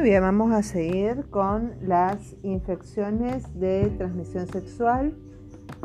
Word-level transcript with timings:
Muy 0.00 0.08
bien, 0.08 0.22
vamos 0.22 0.50
a 0.52 0.62
seguir 0.62 1.26
con 1.28 1.74
las 1.82 2.34
infecciones 2.42 3.60
de 3.60 3.92
transmisión 3.98 4.46
sexual, 4.46 5.14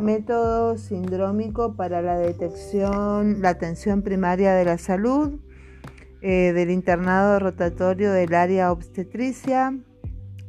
método 0.01 0.77
sindrómico 0.77 1.75
para 1.75 2.01
la 2.01 2.17
detección, 2.17 3.41
la 3.41 3.49
atención 3.49 4.03
primaria 4.03 4.53
de 4.53 4.63
la 4.63 4.77
salud, 4.77 5.41
eh, 6.21 6.53
del 6.53 6.71
internado 6.71 7.39
rotatorio 7.39 8.13
del 8.13 8.33
área 8.35 8.71
obstetricia, 8.71 9.77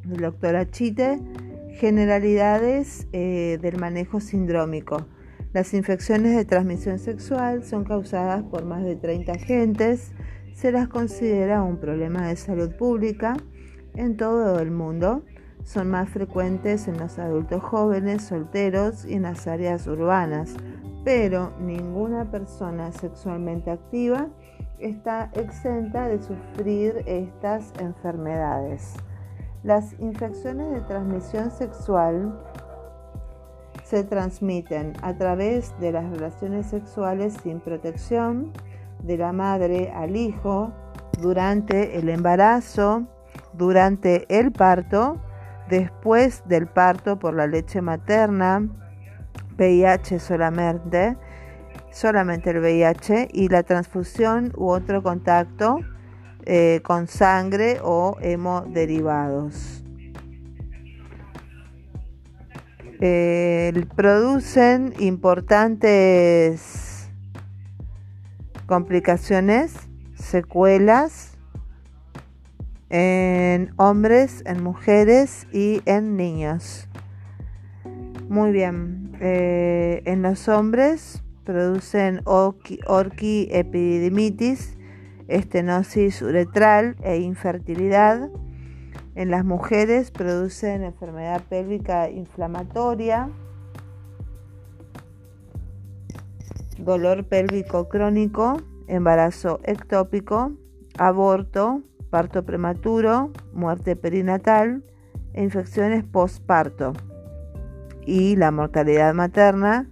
del 0.05 0.21
doctor 0.21 0.55
Achite, 0.55 1.19
generalidades 1.73 3.09
eh, 3.13 3.59
del 3.61 3.81
manejo 3.81 4.21
sindrómico. 4.21 5.09
Las 5.53 5.75
infecciones 5.75 6.37
de 6.37 6.45
transmisión 6.45 7.01
sexual 7.01 7.65
son 7.65 7.83
causadas 7.83 8.45
por 8.45 8.65
más 8.65 8.85
de 8.85 8.95
30 8.95 9.33
agentes. 9.33 10.13
Se 10.55 10.71
las 10.71 10.87
considera 10.87 11.65
un 11.65 11.79
problema 11.79 12.29
de 12.29 12.37
salud 12.37 12.71
pública 12.77 13.37
en 13.97 14.17
todo 14.17 14.61
el 14.61 14.71
mundo. 14.71 15.23
Son 15.65 15.91
más 15.91 16.09
frecuentes 16.09 16.87
en 16.87 16.99
los 16.99 17.19
adultos 17.19 17.63
jóvenes, 17.63 18.23
solteros 18.23 19.05
y 19.05 19.15
en 19.15 19.23
las 19.23 19.47
áreas 19.47 19.87
urbanas, 19.87 20.55
pero 21.05 21.53
ninguna 21.61 22.31
persona 22.31 22.93
sexualmente 22.93 23.71
activa 23.71 24.29
está 24.79 25.31
exenta 25.35 26.09
de 26.09 26.23
sufrir 26.23 27.03
estas 27.07 27.73
enfermedades. 27.81 28.95
Las 29.65 29.99
infecciones 29.99 30.71
de 30.71 30.81
transmisión 30.83 31.51
sexual 31.51 32.39
se 33.85 34.05
transmiten 34.05 34.93
a 35.03 35.17
través 35.17 35.73
de 35.81 35.93
las 35.93 36.09
relaciones 36.11 36.67
sexuales 36.67 37.37
sin 37.43 37.61
protección, 37.61 38.53
de 39.03 39.17
la 39.17 39.33
madre 39.33 39.93
al 39.93 40.17
hijo 40.17 40.73
durante 41.21 41.99
el 41.99 42.09
embarazo, 42.09 43.07
durante 43.57 44.27
el 44.29 44.53
parto, 44.53 45.21
después 45.69 46.43
del 46.47 46.67
parto 46.67 47.19
por 47.19 47.35
la 47.35 47.47
leche 47.47 47.83
materna, 47.83 48.69
VIH 49.57 50.19
solamente, 50.19 51.17
solamente 51.91 52.51
el 52.51 52.61
VIH 52.61 53.29
y 53.33 53.49
la 53.49 53.63
transfusión 53.63 54.53
u 54.57 54.69
otro 54.69 55.03
contacto 55.03 55.79
eh, 56.45 56.81
con 56.85 57.07
sangre 57.07 57.79
o 57.83 58.17
hemoderivados. 58.21 59.83
Eh, 63.01 63.87
producen 63.95 64.95
importantes 64.99 67.11
complicaciones, 68.67 69.75
secuelas 70.15 71.36
en 72.91 73.73
hombres, 73.77 74.43
en 74.47 74.63
mujeres 74.63 75.49
y 75.53 75.83
en 75.87 76.17
niños. 76.17 76.89
Muy 78.29 78.53
bien, 78.53 79.17
eh, 79.21 80.03
en 80.05 80.23
los 80.23 80.47
hombres 80.49 81.25
producen 81.45 82.23
orquiepidemitis, 82.25 84.77
estenosis 85.29 86.23
uretral 86.23 86.97
e 87.03 87.19
infertilidad. 87.19 88.31
En 89.15 89.31
las 89.31 89.45
mujeres 89.45 90.11
producen 90.11 90.83
enfermedad 90.83 91.41
pélvica 91.49 92.11
inflamatoria, 92.11 93.31
dolor 96.79 97.25
pélvico 97.25 97.89
crónico, 97.89 98.61
embarazo 98.89 99.61
ectópico, 99.65 100.53
aborto, 100.99 101.83
parto 102.17 102.47
prematuro, 102.47 103.31
muerte 103.53 103.95
perinatal 103.95 104.83
e 105.35 105.43
infecciones 105.43 106.03
postparto. 106.03 106.95
Y 108.07 108.37
la 108.37 108.51
mortalidad 108.51 109.13
materna, 109.13 109.87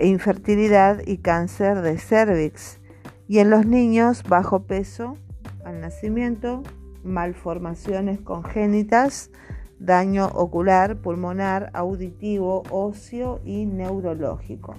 infertilidad 0.00 1.06
y 1.06 1.18
cáncer 1.18 1.80
de 1.82 1.96
cervix. 1.98 2.80
Y 3.28 3.38
en 3.38 3.50
los 3.50 3.66
niños, 3.66 4.24
bajo 4.28 4.64
peso 4.64 5.16
al 5.64 5.80
nacimiento, 5.80 6.64
malformaciones 7.04 8.20
congénitas, 8.20 9.30
daño 9.78 10.26
ocular, 10.34 10.96
pulmonar, 10.96 11.70
auditivo, 11.72 12.64
óseo 12.68 13.40
y 13.44 13.64
neurológico. 13.64 14.74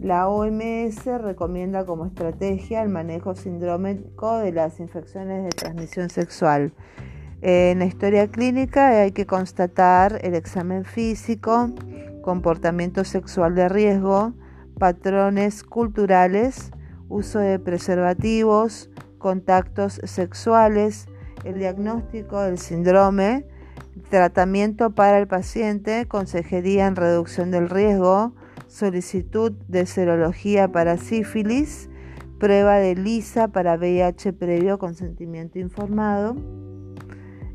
La 0.00 0.28
OMS 0.28 1.04
recomienda 1.20 1.84
como 1.84 2.06
estrategia 2.06 2.82
el 2.82 2.88
manejo 2.88 3.34
sindrómico 3.34 4.38
de 4.38 4.52
las 4.52 4.78
infecciones 4.78 5.42
de 5.42 5.50
transmisión 5.50 6.08
sexual. 6.08 6.72
En 7.40 7.80
la 7.80 7.86
historia 7.86 8.28
clínica 8.28 9.00
hay 9.00 9.10
que 9.10 9.26
constatar 9.26 10.20
el 10.22 10.36
examen 10.36 10.84
físico, 10.84 11.70
comportamiento 12.22 13.02
sexual 13.02 13.56
de 13.56 13.68
riesgo, 13.68 14.34
patrones 14.78 15.64
culturales, 15.64 16.70
uso 17.08 17.40
de 17.40 17.58
preservativos, 17.58 18.90
contactos 19.18 20.00
sexuales, 20.04 21.06
el 21.42 21.58
diagnóstico 21.58 22.40
del 22.40 22.58
síndrome, 22.58 23.46
tratamiento 24.10 24.90
para 24.90 25.18
el 25.18 25.26
paciente, 25.26 26.06
consejería 26.06 26.86
en 26.86 26.94
reducción 26.94 27.50
del 27.50 27.68
riesgo, 27.68 28.34
solicitud 28.68 29.52
de 29.66 29.86
serología 29.86 30.70
para 30.70 30.96
sífilis, 30.96 31.90
prueba 32.38 32.76
de 32.76 32.94
lisa 32.94 33.48
para 33.48 33.76
VIH 33.76 34.32
previo 34.34 34.78
consentimiento 34.78 35.58
informado 35.58 36.36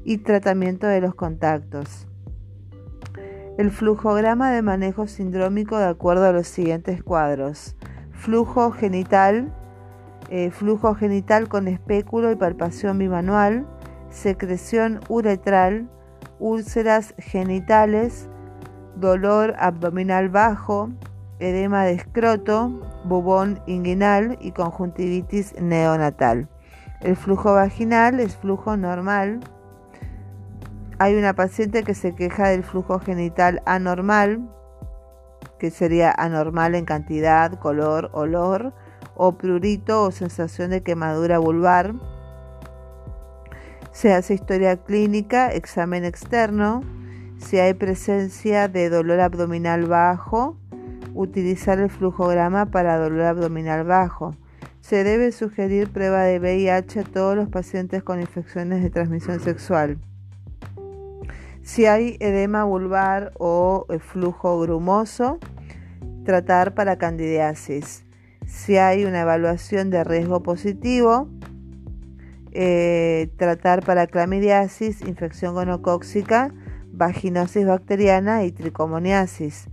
y 0.04 0.18
tratamiento 0.18 0.88
de 0.88 1.00
los 1.00 1.16
contactos. 1.16 2.08
El 3.58 3.70
flujograma 3.72 4.52
de 4.52 4.64
manejo 4.64 5.08
sindrómico 5.08 5.78
de 5.78 5.86
acuerdo 5.86 6.26
a 6.26 6.32
los 6.32 6.48
siguientes 6.48 7.04
cuadros. 7.04 7.76
Flujo 8.12 8.72
genital, 8.72 9.54
eh, 10.30 10.50
flujo 10.50 10.96
genital 10.96 11.48
con 11.48 11.68
espéculo 11.68 12.32
y 12.32 12.36
palpación 12.36 12.98
bimanual, 12.98 13.68
secreción 14.10 15.00
uretral, 15.08 15.90
úlceras 16.40 17.14
genitales, 17.20 18.28
dolor 18.96 19.56
abdominal 19.58 20.30
bajo, 20.30 20.90
edema 21.40 21.84
de 21.84 21.94
escroto, 21.94 22.70
bubón 23.04 23.62
inguinal 23.66 24.38
y 24.42 24.52
conjuntivitis 24.52 25.60
neonatal. 25.60 26.48
El 27.02 27.16
flujo 27.16 27.54
vaginal 27.54 28.20
es 28.20 28.38
flujo 28.38 28.78
normal. 28.78 29.42
Hay 31.00 31.16
una 31.16 31.34
paciente 31.34 31.84
que 31.84 31.96
se 31.96 32.16
queja 32.16 32.48
del 32.48 32.64
flujo 32.64 33.00
genital 33.00 33.62
anormal, 33.66 34.50
que 35.60 35.70
sería 35.70 36.14
anormal 36.18 36.76
en 36.76 36.86
cantidad, 36.86 37.60
color, 37.60 38.10
olor, 38.14 38.74
o 39.16 39.34
prurito 39.38 40.04
o 40.04 40.12
sensación 40.12 40.72
de 40.72 40.82
quemadura 40.82 41.40
vulvar. 41.40 41.94
Se 43.92 44.14
hace 44.14 44.34
historia 44.34 44.78
clínica, 44.78 45.52
examen 45.52 46.04
externo, 46.04 46.82
si 47.44 47.60
hay 47.60 47.74
presencia 47.74 48.68
de 48.68 48.90
dolor 48.90 49.20
abdominal 49.20 49.86
bajo, 49.86 50.58
utilizar 51.14 51.80
el 51.80 51.90
flujograma 51.90 52.68
para 52.68 52.98
dolor 52.98 53.22
abdominal 53.22 53.84
bajo. 53.84 54.36
Se 54.82 55.04
debe 55.04 55.32
sugerir 55.32 55.90
prueba 55.92 56.24
de 56.24 56.40
VIH 56.40 57.02
a 57.02 57.04
todos 57.04 57.36
los 57.36 57.50
pacientes 57.50 58.04
con 58.04 58.20
infecciones 58.20 58.82
de 58.82 58.90
transmisión 58.90 59.40
sexual. 59.40 59.98
Si 61.62 61.86
hay 61.86 62.18
edema 62.20 62.64
vulvar 62.64 63.32
o 63.38 63.86
flujo 64.00 64.60
grumoso, 64.60 65.40
tratar 66.26 66.74
para 66.74 66.98
candidiasis. 66.98 68.06
Si 68.46 68.78
hay 68.78 69.06
una 69.06 69.22
evaluación 69.22 69.90
de 69.90 70.04
riesgo 70.04 70.44
positivo, 70.44 71.30
eh, 72.52 73.30
tratar 73.38 73.86
para 73.86 74.08
clamidiasis, 74.08 75.02
infección 75.02 75.54
gonocóxica 75.54 76.54
vaginosis 76.94 77.68
bacteriana 77.68 78.46
y 78.46 78.52
tricomoniasis. 78.52 79.68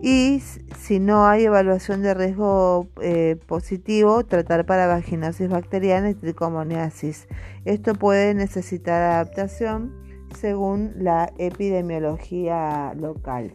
Y 0.00 0.40
si 0.78 0.98
no 0.98 1.26
hay 1.26 1.44
evaluación 1.44 2.02
de 2.02 2.14
riesgo 2.14 2.88
eh, 3.00 3.36
positivo, 3.46 4.24
tratar 4.24 4.66
para 4.66 4.88
vaginosis 4.88 5.48
bacteriana 5.48 6.10
y 6.10 6.14
tricomoniasis. 6.14 7.28
Esto 7.64 7.94
puede 7.94 8.34
necesitar 8.34 9.00
adaptación 9.02 9.94
según 10.34 10.92
la 10.96 11.30
epidemiología 11.38 12.94
local. 12.94 13.54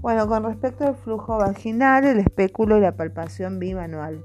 Bueno, 0.00 0.28
con 0.28 0.44
respecto 0.44 0.86
al 0.86 0.96
flujo 0.96 1.38
vaginal, 1.38 2.04
el 2.04 2.18
espéculo 2.20 2.76
y 2.76 2.80
la 2.82 2.94
palpación 2.94 3.58
bimanual. 3.58 4.22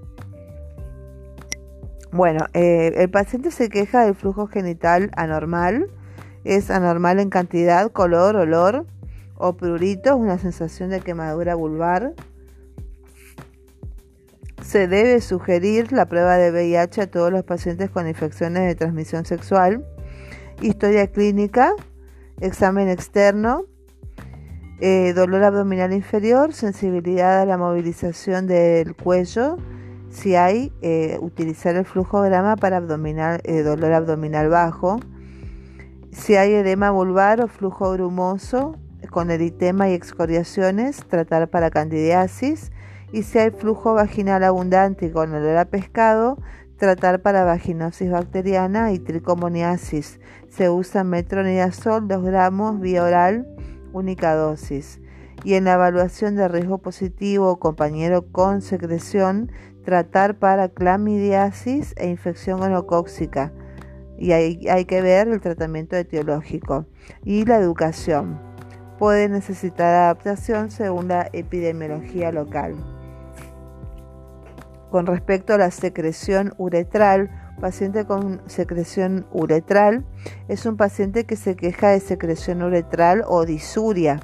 Bueno, 2.12 2.46
eh, 2.54 2.92
el 2.96 3.10
paciente 3.10 3.50
se 3.50 3.70
queja 3.70 4.06
del 4.06 4.14
flujo 4.16 4.48
genital 4.48 5.10
anormal, 5.16 5.90
es 6.44 6.70
anormal 6.70 7.20
en 7.20 7.30
cantidad, 7.30 7.92
color, 7.92 8.36
olor 8.36 8.86
o 9.36 9.56
prurito, 9.56 10.16
una 10.16 10.38
sensación 10.38 10.90
de 10.90 11.02
quemadura 11.02 11.56
vulvar. 11.56 12.14
Se 14.64 14.88
debe 14.88 15.22
sugerir 15.22 15.92
la 15.92 16.06
prueba 16.06 16.38
de 16.38 16.52
VIH 16.52 17.02
a 17.02 17.08
todos 17.08 17.32
los 17.32 17.44
pacientes 17.44 17.90
con 17.90 18.08
infecciones 18.08 18.68
de 18.68 18.76
transmisión 18.76 19.26
sexual. 19.26 19.86
Historia 20.62 21.08
clínica, 21.08 21.74
examen 22.40 22.90
externo, 22.90 23.66
eh, 24.82 25.14
dolor 25.14 25.44
abdominal 25.44 25.92
inferior, 25.92 26.54
sensibilidad 26.54 27.42
a 27.42 27.46
la 27.46 27.58
movilización 27.58 28.48
del 28.48 28.96
cuello, 28.96 29.58
si 30.10 30.36
hay, 30.36 30.72
eh, 30.82 31.18
utilizar 31.20 31.76
el 31.76 31.86
flujograma 31.86 32.56
para 32.56 32.78
abdominal, 32.78 33.42
eh, 33.44 33.62
dolor 33.62 33.94
abdominal 33.94 34.50
bajo, 34.50 35.00
si 36.12 36.36
hay 36.36 36.54
edema 36.54 36.92
vulvar 36.92 37.42
o 37.42 37.48
flujo 37.48 37.92
grumoso 37.92 38.76
con 39.12 39.32
eritema 39.32 39.90
y 39.90 39.94
excoriaciones, 39.94 41.06
tratar 41.08 41.50
para 41.50 41.70
candidiasis, 41.70 42.72
y 43.12 43.24
si 43.24 43.40
hay 43.40 43.52
flujo 43.52 43.94
vaginal 43.94 44.44
abundante 44.44 45.12
con 45.12 45.34
olor 45.34 45.58
a 45.58 45.66
pescado, 45.66 46.38
tratar 46.78 47.22
para 47.22 47.44
vaginosis 47.44 48.12
bacteriana 48.12 48.92
y 48.94 49.00
tricomoniasis. 49.00 50.20
Se 50.50 50.70
usa 50.70 51.04
metronidazol 51.04 52.08
2 52.08 52.24
gramos 52.24 52.80
vía 52.80 53.04
oral, 53.04 53.48
única 53.94 54.36
dosis. 54.36 55.02
Y 55.44 55.54
en 55.54 55.66
la 55.66 55.74
evaluación 55.74 56.36
de 56.36 56.48
riesgo 56.48 56.80
positivo 56.80 57.50
o 57.50 57.60
compañero 57.60 58.32
con 58.32 58.62
secreción, 58.62 59.52
tratar 59.84 60.38
para 60.38 60.70
clamidiasis 60.70 61.94
e 61.98 62.08
infección 62.10 62.60
gonocóxica. 62.60 63.52
Y 64.20 64.34
hay, 64.34 64.68
hay 64.70 64.86
que 64.86 65.02
ver 65.02 65.28
el 65.30 65.42
tratamiento 65.42 65.96
etiológico. 65.96 66.86
Y 67.24 67.46
la 67.46 67.58
educación. 67.58 68.40
Puede 69.00 69.30
necesitar 69.30 69.96
adaptación 69.96 70.70
según 70.70 71.08
la 71.08 71.30
epidemiología 71.32 72.32
local. 72.32 72.76
Con 74.92 75.06
respecto 75.06 75.54
a 75.54 75.58
la 75.58 75.72
secreción 75.72 76.54
uretral, 76.58 77.30
paciente 77.60 78.06
con 78.06 78.42
secreción 78.48 79.28
uretral 79.32 80.06
es 80.48 80.66
un 80.66 80.78
paciente 80.78 81.26
que 81.26 81.36
se 81.36 81.56
queja 81.56 81.90
de 81.90 82.00
secreción 82.00 82.64
uretral 82.64 83.24
o 83.28 83.46
disuria. 83.46 84.20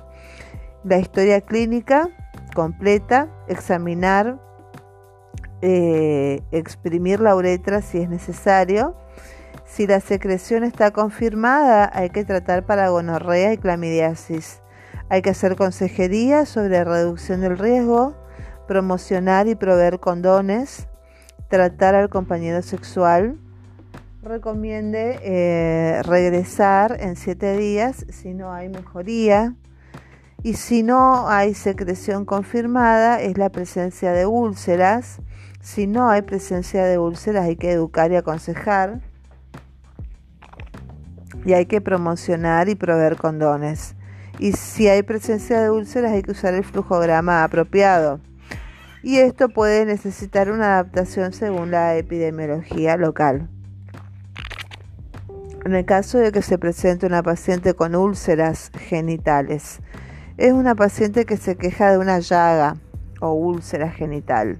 La 0.83 0.97
historia 0.97 1.41
clínica 1.41 2.09
completa, 2.53 3.29
examinar, 3.47 4.39
eh, 5.61 6.41
exprimir 6.51 7.19
la 7.19 7.35
uretra 7.35 7.81
si 7.81 7.99
es 7.99 8.09
necesario. 8.09 8.95
Si 9.75 9.87
la 9.87 9.99
secreción 9.99 10.63
está 10.63 10.91
confirmada, 10.91 11.91
hay 11.93 12.09
que 12.09 12.23
tratar 12.23 12.65
para 12.65 12.87
gonorrea 12.87 13.51
y 13.51 13.57
clamidiasis. 13.57 14.61
Hay 15.09 15.21
que 15.21 15.31
hacer 15.31 15.57
consejería 15.57 16.45
sobre 16.45 16.81
reducción 16.85 17.41
del 17.41 17.57
riesgo, 17.57 18.15
promocionar 18.69 19.49
y 19.49 19.55
proveer 19.55 19.99
condones, 19.99 20.87
tratar 21.49 21.93
al 21.93 22.07
compañero 22.07 22.61
sexual. 22.61 23.37
Recomiende 24.23 25.19
eh, 25.21 26.01
regresar 26.03 26.95
en 27.01 27.17
siete 27.17 27.57
días 27.57 28.05
si 28.07 28.33
no 28.33 28.53
hay 28.53 28.69
mejoría. 28.69 29.55
Y 30.41 30.53
si 30.53 30.83
no 30.83 31.27
hay 31.27 31.53
secreción 31.53 32.23
confirmada, 32.23 33.19
es 33.19 33.37
la 33.37 33.49
presencia 33.49 34.13
de 34.13 34.25
úlceras. 34.25 35.19
Si 35.59 35.85
no 35.85 36.09
hay 36.09 36.21
presencia 36.21 36.85
de 36.85 36.97
úlceras, 36.97 37.43
hay 37.43 37.57
que 37.57 37.73
educar 37.73 38.09
y 38.13 38.15
aconsejar. 38.15 39.01
Y 41.45 41.53
hay 41.53 41.67
que 41.67 41.79
promocionar 41.79 42.67
y 42.67 42.75
proveer 42.75 43.15
condones. 43.15 43.95
Y 44.39 44.51
si 44.53 44.87
hay 44.87 45.03
presencia 45.03 45.61
de 45.61 45.69
úlceras, 45.69 46.11
hay 46.11 46.23
que 46.23 46.31
usar 46.31 46.53
el 46.53 46.63
flujograma 46.65 47.43
apropiado 47.43 48.19
y 49.05 49.19
esto 49.19 49.49
puede 49.49 49.85
necesitar 49.85 50.49
una 50.49 50.79
adaptación 50.79 51.31
según 51.31 51.69
la 51.69 51.95
epidemiología 51.95 52.97
local. 52.97 53.47
En 55.63 55.75
el 55.75 55.85
caso 55.85 56.17
de 56.17 56.31
que 56.31 56.41
se 56.41 56.57
presente 56.57 57.05
una 57.05 57.21
paciente 57.21 57.75
con 57.75 57.93
úlceras 57.93 58.71
genitales, 58.79 59.79
es 60.37 60.53
una 60.53 60.73
paciente 60.73 61.25
que 61.25 61.37
se 61.37 61.55
queja 61.55 61.91
de 61.91 61.99
una 61.99 62.17
llaga 62.17 62.77
o 63.21 63.33
úlcera 63.33 63.91
genital. 63.91 64.57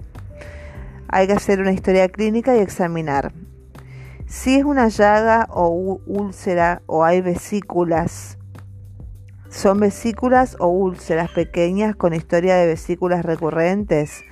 Hay 1.08 1.26
que 1.26 1.32
hacer 1.32 1.60
una 1.60 1.72
historia 1.72 2.08
clínica 2.08 2.56
y 2.56 2.60
examinar. 2.60 3.32
Si 4.26 4.56
es 4.56 4.64
una 4.64 4.88
llaga 4.88 5.46
o 5.50 5.68
úlcera 6.04 6.82
o 6.86 7.04
hay 7.04 7.20
vesículas, 7.20 8.38
son 9.48 9.78
vesículas 9.78 10.56
o 10.58 10.66
úlceras 10.66 11.30
pequeñas 11.30 11.94
con 11.94 12.12
historia 12.12 12.56
de 12.56 12.66
vesículas 12.66 13.24
recurrentes, 13.24 14.24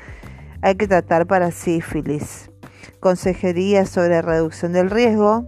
hay 0.62 0.74
que 0.74 0.88
tratar 0.88 1.28
para 1.28 1.52
sífilis. 1.52 2.50
Consejería 2.98 3.86
sobre 3.86 4.20
reducción 4.20 4.72
del 4.72 4.90
riesgo, 4.90 5.46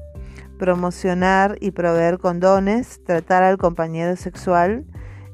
promocionar 0.61 1.59
y 1.61 1.73
proveer 1.73 2.19
condones, 2.19 3.03
tratar 3.05 3.43
al 3.43 3.59
compañero 3.59 4.15
sexual 4.15 4.85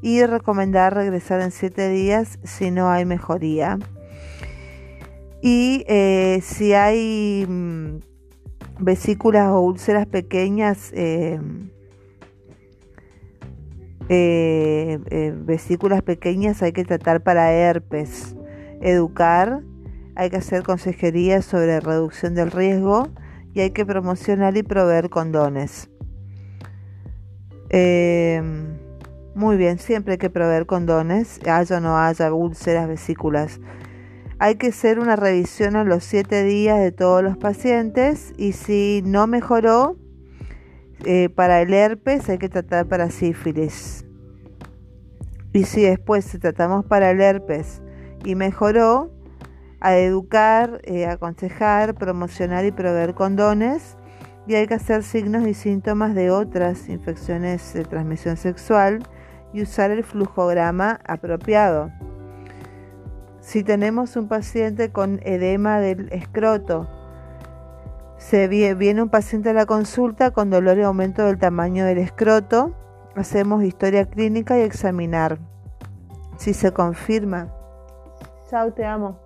y 0.01 0.25
recomendar 0.25 0.95
regresar 0.95 1.43
en 1.43 1.51
7 1.51 1.91
días 1.91 2.39
si 2.45 2.71
no 2.71 2.91
hay 2.91 3.05
mejoría. 3.05 3.79
Y 5.43 5.85
eh, 5.87 6.41
si 6.43 6.73
hay 6.73 7.45
mm, 7.47 8.12
vesículas 8.83 9.49
o 9.49 9.61
úlceras 9.61 10.07
pequeñas, 10.07 10.93
eh, 10.95 11.39
eh, 14.09 15.35
vesículas 15.37 16.03
pequeñas 16.03 16.63
hay 16.63 16.73
que 16.73 16.85
tratar 16.85 17.23
para 17.23 17.53
herpes. 17.53 18.37
Educar 18.81 19.63
hay 20.15 20.31
que 20.31 20.37
hacer 20.37 20.63
consejería 20.63 21.41
sobre 21.41 21.81
reducción 21.81 22.35
del 22.35 22.51
riesgo 22.51 23.09
y 23.55 23.61
hay 23.61 23.71
que 23.71 23.87
promocionar 23.87 24.57
y 24.57 24.63
proveer 24.63 25.09
condones. 25.09 25.89
Em, 27.71 28.77
muy 29.35 29.57
bien, 29.57 29.79
siempre 29.79 30.13
hay 30.13 30.19
que 30.19 30.29
proveer 30.29 30.67
condones, 30.67 31.41
haya 31.47 31.79
o 31.79 31.81
no 31.81 31.97
haya 31.97 32.33
úlceras, 32.33 32.89
vesículas. 32.89 33.61
Hay 34.43 34.57
que 34.57 34.67
hacer 34.67 34.99
una 34.99 35.15
revisión 35.15 35.77
a 35.77 35.85
los 35.85 36.03
7 36.03 36.43
días 36.43 36.81
de 36.81 36.91
todos 36.91 37.23
los 37.23 37.37
pacientes 37.37 38.33
y 38.37 38.55
si 38.55 39.01
no 39.05 39.29
mejoró, 39.29 39.97
eh, 41.05 41.29
para 41.29 41.61
el 41.61 41.73
herpes 41.73 42.29
hay 42.29 42.39
que 42.39 42.49
tratar 42.49 42.89
para 42.89 43.09
sífilis. 43.11 44.05
Y 45.53 45.63
si 45.63 45.83
después 45.83 46.27
tratamos 46.41 46.85
para 46.85 47.13
el 47.13 47.21
herpes 47.21 47.83
y 48.25 48.35
mejoró, 48.35 49.13
a 49.79 49.97
educar, 49.97 50.81
eh, 50.83 51.07
aconsejar, 51.07 51.95
promocionar 51.95 52.65
y 52.65 52.73
proveer 52.73 53.15
condones. 53.15 53.97
Y 54.49 54.57
hay 54.57 54.67
que 54.67 54.75
hacer 54.75 55.05
signos 55.05 55.47
y 55.47 55.55
síntomas 55.55 56.17
de 56.17 56.33
otras 56.33 56.89
infecciones 56.89 57.75
de 57.75 57.85
transmisión 57.85 58.37
sexual 58.37 59.07
y 59.53 59.63
usar 59.63 59.93
el 59.93 60.03
flujograma 60.03 60.99
apropiado. 61.07 61.93
Si 63.43 63.65
tenemos 63.65 64.15
un 64.15 64.29
paciente 64.29 64.93
con 64.93 65.19
edema 65.25 65.81
del 65.81 66.13
escroto, 66.13 66.89
se 68.17 68.47
viene 68.47 69.03
un 69.03 69.09
paciente 69.09 69.51
a 69.51 69.53
la 69.53 69.67
consulta 69.67 70.31
con 70.31 70.49
dolor 70.49 70.79
y 70.79 70.83
aumento 70.83 71.25
del 71.25 71.39
tamaño 71.39 71.85
del 71.85 71.99
escroto, 71.99 72.73
hacemos 73.17 73.65
historia 73.65 74.07
clínica 74.07 74.57
y 74.59 74.63
examinar. 74.63 75.39
Si 76.37 76.55
se 76.55 76.73
confirma. 76.73 77.53
Chao, 78.49 78.73
te 78.73 78.87
amo. 78.87 79.19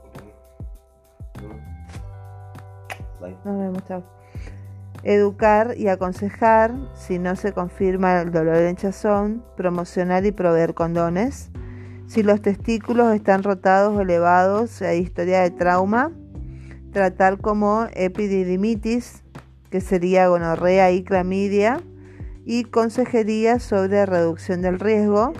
Nos 3.44 3.58
vemos, 3.58 3.84
chao. 3.86 4.02
Educar 5.02 5.74
y 5.76 5.88
aconsejar, 5.88 6.72
si 6.94 7.18
no 7.18 7.36
se 7.36 7.52
confirma 7.52 8.22
el 8.22 8.32
dolor 8.32 8.56
de 8.56 8.70
hinchazón, 8.70 9.44
promocionar 9.58 10.24
y 10.24 10.32
proveer 10.32 10.72
condones. 10.72 11.50
Si 12.06 12.22
los 12.22 12.40
testículos 12.40 13.14
están 13.14 13.42
rotados 13.42 13.96
o 13.96 14.00
elevados, 14.00 14.80
hay 14.82 15.00
historia 15.00 15.40
de 15.42 15.50
trauma, 15.50 16.12
tratar 16.92 17.38
como 17.38 17.88
epididimitis, 17.94 19.22
que 19.70 19.80
sería 19.80 20.28
gonorrea 20.28 20.92
y 20.92 21.02
clamidia, 21.02 21.80
y 22.44 22.64
consejería 22.64 23.58
sobre 23.58 24.06
reducción 24.06 24.62
del 24.62 24.78
riesgo, 24.78 25.32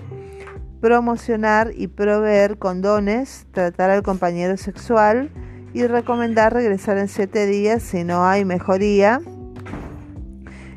promocionar 0.81 1.71
y 1.75 1.87
proveer 1.87 2.57
condones, 2.57 3.47
tratar 3.51 3.89
al 3.89 4.03
compañero 4.03 4.57
sexual, 4.57 5.31
y 5.73 5.85
recomendar 5.85 6.53
regresar 6.53 6.97
en 6.97 7.07
7 7.07 7.45
días 7.45 7.83
si 7.83 8.03
no 8.03 8.25
hay 8.25 8.45
mejoría. 8.45 9.21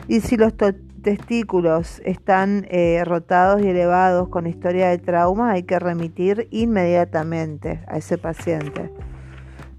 Y 0.08 0.20
si 0.20 0.36
los 0.36 0.54
testículos 1.02 2.00
están 2.04 2.66
eh, 2.70 3.02
rotados 3.04 3.62
y 3.62 3.68
elevados 3.68 4.28
con 4.28 4.46
historia 4.46 4.88
de 4.88 4.98
trauma, 4.98 5.52
hay 5.52 5.62
que 5.62 5.78
remitir 5.78 6.48
inmediatamente 6.50 7.82
a 7.86 7.98
ese 7.98 8.18
paciente. 8.18 8.92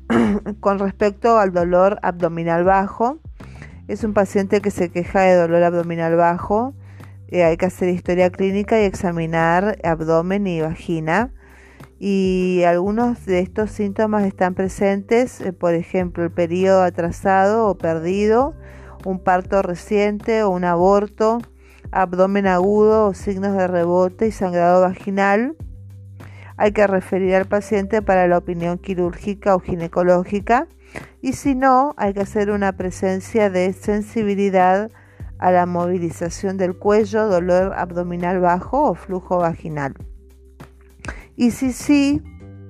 con 0.59 0.79
respecto 0.79 1.37
al 1.37 1.51
dolor 1.51 1.99
abdominal 2.01 2.63
bajo, 2.63 3.19
es 3.87 4.03
un 4.03 4.13
paciente 4.13 4.61
que 4.61 4.71
se 4.71 4.89
queja 4.89 5.21
de 5.21 5.35
dolor 5.35 5.63
abdominal 5.63 6.15
bajo. 6.15 6.73
Eh, 7.27 7.43
hay 7.43 7.57
que 7.57 7.65
hacer 7.65 7.89
historia 7.89 8.29
clínica 8.29 8.79
y 8.79 8.85
examinar 8.85 9.77
abdomen 9.83 10.47
y 10.47 10.61
vagina 10.61 11.31
y 12.03 12.63
algunos 12.65 13.27
de 13.27 13.41
estos 13.41 13.69
síntomas 13.69 14.25
están 14.25 14.55
presentes, 14.55 15.39
eh, 15.39 15.53
por 15.53 15.75
ejemplo, 15.75 16.23
el 16.23 16.31
periodo 16.31 16.81
atrasado 16.81 17.67
o 17.67 17.77
perdido, 17.77 18.55
un 19.05 19.23
parto 19.23 19.61
reciente 19.61 20.43
o 20.43 20.49
un 20.49 20.63
aborto, 20.63 21.39
abdomen 21.91 22.47
agudo 22.47 23.07
o 23.07 23.13
signos 23.13 23.55
de 23.55 23.67
rebote 23.67 24.27
y 24.27 24.31
sangrado 24.31 24.81
vaginal. 24.81 25.55
Hay 26.57 26.71
que 26.73 26.85
referir 26.87 27.35
al 27.35 27.45
paciente 27.45 28.01
para 28.01 28.27
la 28.27 28.37
opinión 28.37 28.77
quirúrgica 28.77 29.55
o 29.55 29.59
ginecológica 29.59 30.67
y 31.21 31.33
si 31.33 31.55
no, 31.55 31.93
hay 31.97 32.13
que 32.13 32.21
hacer 32.21 32.51
una 32.51 32.73
presencia 32.73 33.49
de 33.49 33.73
sensibilidad 33.73 34.91
a 35.37 35.51
la 35.51 35.65
movilización 35.65 36.57
del 36.57 36.77
cuello, 36.77 37.27
dolor 37.27 37.73
abdominal 37.75 38.39
bajo 38.39 38.89
o 38.89 38.95
flujo 38.95 39.37
vaginal. 39.37 39.93
Y 41.35 41.51
si 41.51 41.71
sí 41.71 42.21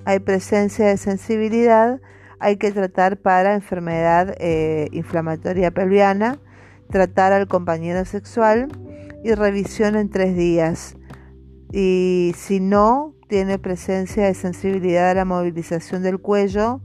hay 0.06 0.20
presencia 0.20 0.88
de 0.88 0.98
sensibilidad, 0.98 2.00
hay 2.42 2.58
que 2.58 2.72
tratar 2.72 3.18
para 3.18 3.54
enfermedad 3.54 4.36
eh, 4.40 4.90
inflamatoria 4.92 5.70
pelviana, 5.72 6.40
tratar 6.90 7.32
al 7.34 7.48
compañero 7.48 8.04
sexual 8.04 8.68
y 9.24 9.34
revisión 9.34 9.96
en 9.96 10.10
tres 10.10 10.36
días. 10.36 10.96
Y 11.72 12.34
si 12.36 12.60
no 12.60 13.16
tiene 13.30 13.60
presencia 13.60 14.26
de 14.26 14.34
sensibilidad 14.34 15.12
a 15.12 15.14
la 15.14 15.24
movilización 15.24 16.02
del 16.02 16.20
cuello, 16.20 16.82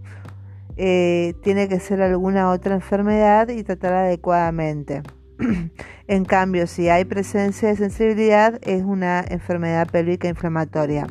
eh, 0.76 1.34
tiene 1.42 1.68
que 1.68 1.80
ser 1.80 2.02
alguna 2.02 2.50
otra 2.50 2.74
enfermedad 2.74 3.48
y 3.48 3.64
tratar 3.64 3.94
adecuadamente. 3.94 5.02
en 6.06 6.24
cambio, 6.26 6.66
si 6.66 6.90
hay 6.90 7.06
presencia 7.06 7.68
de 7.68 7.76
sensibilidad, 7.76 8.58
es 8.62 8.82
una 8.82 9.24
enfermedad 9.26 9.88
pélvica 9.90 10.28
inflamatoria. 10.28 11.06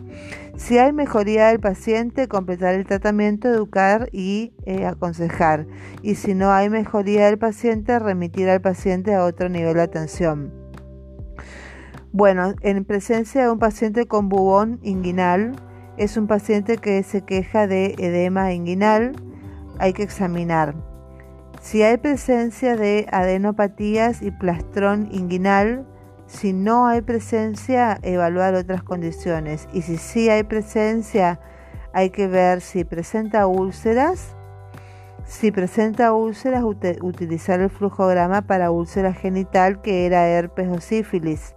Si 0.57 0.77
hay 0.77 0.93
mejoría 0.93 1.47
del 1.47 1.59
paciente, 1.59 2.27
completar 2.27 2.75
el 2.75 2.85
tratamiento, 2.85 3.49
educar 3.49 4.09
y 4.13 4.53
eh, 4.65 4.85
aconsejar. 4.85 5.67
Y 6.01 6.15
si 6.15 6.33
no 6.33 6.51
hay 6.51 6.69
mejoría 6.69 7.25
del 7.25 7.37
paciente, 7.37 7.99
remitir 7.99 8.49
al 8.49 8.61
paciente 8.61 9.13
a 9.13 9.25
otro 9.25 9.49
nivel 9.49 9.73
de 9.75 9.81
atención. 9.81 10.53
Bueno, 12.13 12.55
en 12.61 12.85
presencia 12.85 13.43
de 13.43 13.49
un 13.49 13.59
paciente 13.59 14.07
con 14.07 14.29
bubón 14.29 14.79
inguinal, 14.81 15.51
es 15.97 16.15
un 16.15 16.27
paciente 16.27 16.77
que 16.77 17.03
se 17.03 17.21
queja 17.21 17.67
de 17.67 17.95
edema 17.97 18.53
inguinal, 18.53 19.11
hay 19.77 19.91
que 19.91 20.03
examinar. 20.03 20.75
Si 21.61 21.83
hay 21.83 21.97
presencia 21.97 22.77
de 22.77 23.07
adenopatías 23.11 24.21
y 24.21 24.31
plastrón 24.31 25.09
inguinal, 25.11 25.85
si 26.27 26.53
no 26.53 26.87
hay 26.87 27.01
presencia, 27.01 27.99
evaluar 28.01 28.55
otras 28.55 28.83
condiciones. 28.83 29.67
Y 29.73 29.83
si 29.83 29.97
sí 29.97 30.29
hay 30.29 30.43
presencia, 30.43 31.39
hay 31.93 32.09
que 32.09 32.27
ver 32.27 32.61
si 32.61 32.83
presenta 32.83 33.47
úlceras. 33.47 34.35
Si 35.25 35.51
presenta 35.51 36.13
úlceras, 36.13 36.63
utilizar 36.63 37.59
el 37.59 37.69
flujograma 37.69 38.41
para 38.43 38.71
úlcera 38.71 39.13
genital, 39.13 39.81
que 39.81 40.05
era 40.05 40.27
herpes 40.27 40.67
o 40.69 40.81
sífilis. 40.81 41.55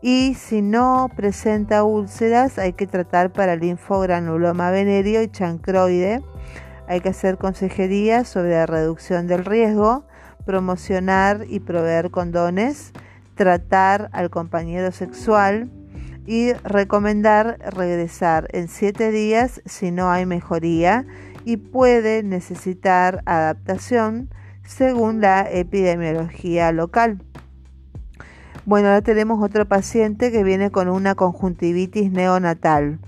Y 0.00 0.34
si 0.34 0.62
no 0.62 1.08
presenta 1.14 1.82
úlceras, 1.84 2.58
hay 2.58 2.72
que 2.74 2.86
tratar 2.86 3.32
para 3.32 3.56
linfogranuloma 3.56 4.70
venéreo 4.70 5.22
y 5.22 5.28
chancroide. 5.28 6.22
Hay 6.88 7.00
que 7.00 7.08
hacer 7.08 7.38
consejería 7.38 8.24
sobre 8.24 8.50
la 8.50 8.66
reducción 8.66 9.26
del 9.26 9.44
riesgo, 9.44 10.04
promocionar 10.44 11.44
y 11.48 11.58
proveer 11.60 12.10
condones 12.10 12.92
tratar 13.36 14.08
al 14.12 14.30
compañero 14.30 14.90
sexual 14.90 15.70
y 16.26 16.52
recomendar 16.64 17.58
regresar 17.72 18.48
en 18.52 18.66
7 18.66 19.12
días 19.12 19.62
si 19.64 19.92
no 19.92 20.10
hay 20.10 20.26
mejoría 20.26 21.06
y 21.44 21.58
puede 21.58 22.24
necesitar 22.24 23.22
adaptación 23.24 24.28
según 24.64 25.20
la 25.20 25.46
epidemiología 25.48 26.72
local. 26.72 27.22
Bueno, 28.64 28.88
ahora 28.88 29.02
tenemos 29.02 29.40
otro 29.44 29.64
paciente 29.68 30.32
que 30.32 30.42
viene 30.42 30.72
con 30.72 30.88
una 30.88 31.14
conjuntivitis 31.14 32.10
neonatal. 32.10 32.98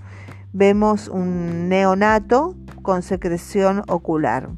Vemos 0.53 1.09
un 1.09 1.67
neonato 1.67 2.55
con 2.81 3.01
secreción 3.01 3.83
ocular. 3.89 4.49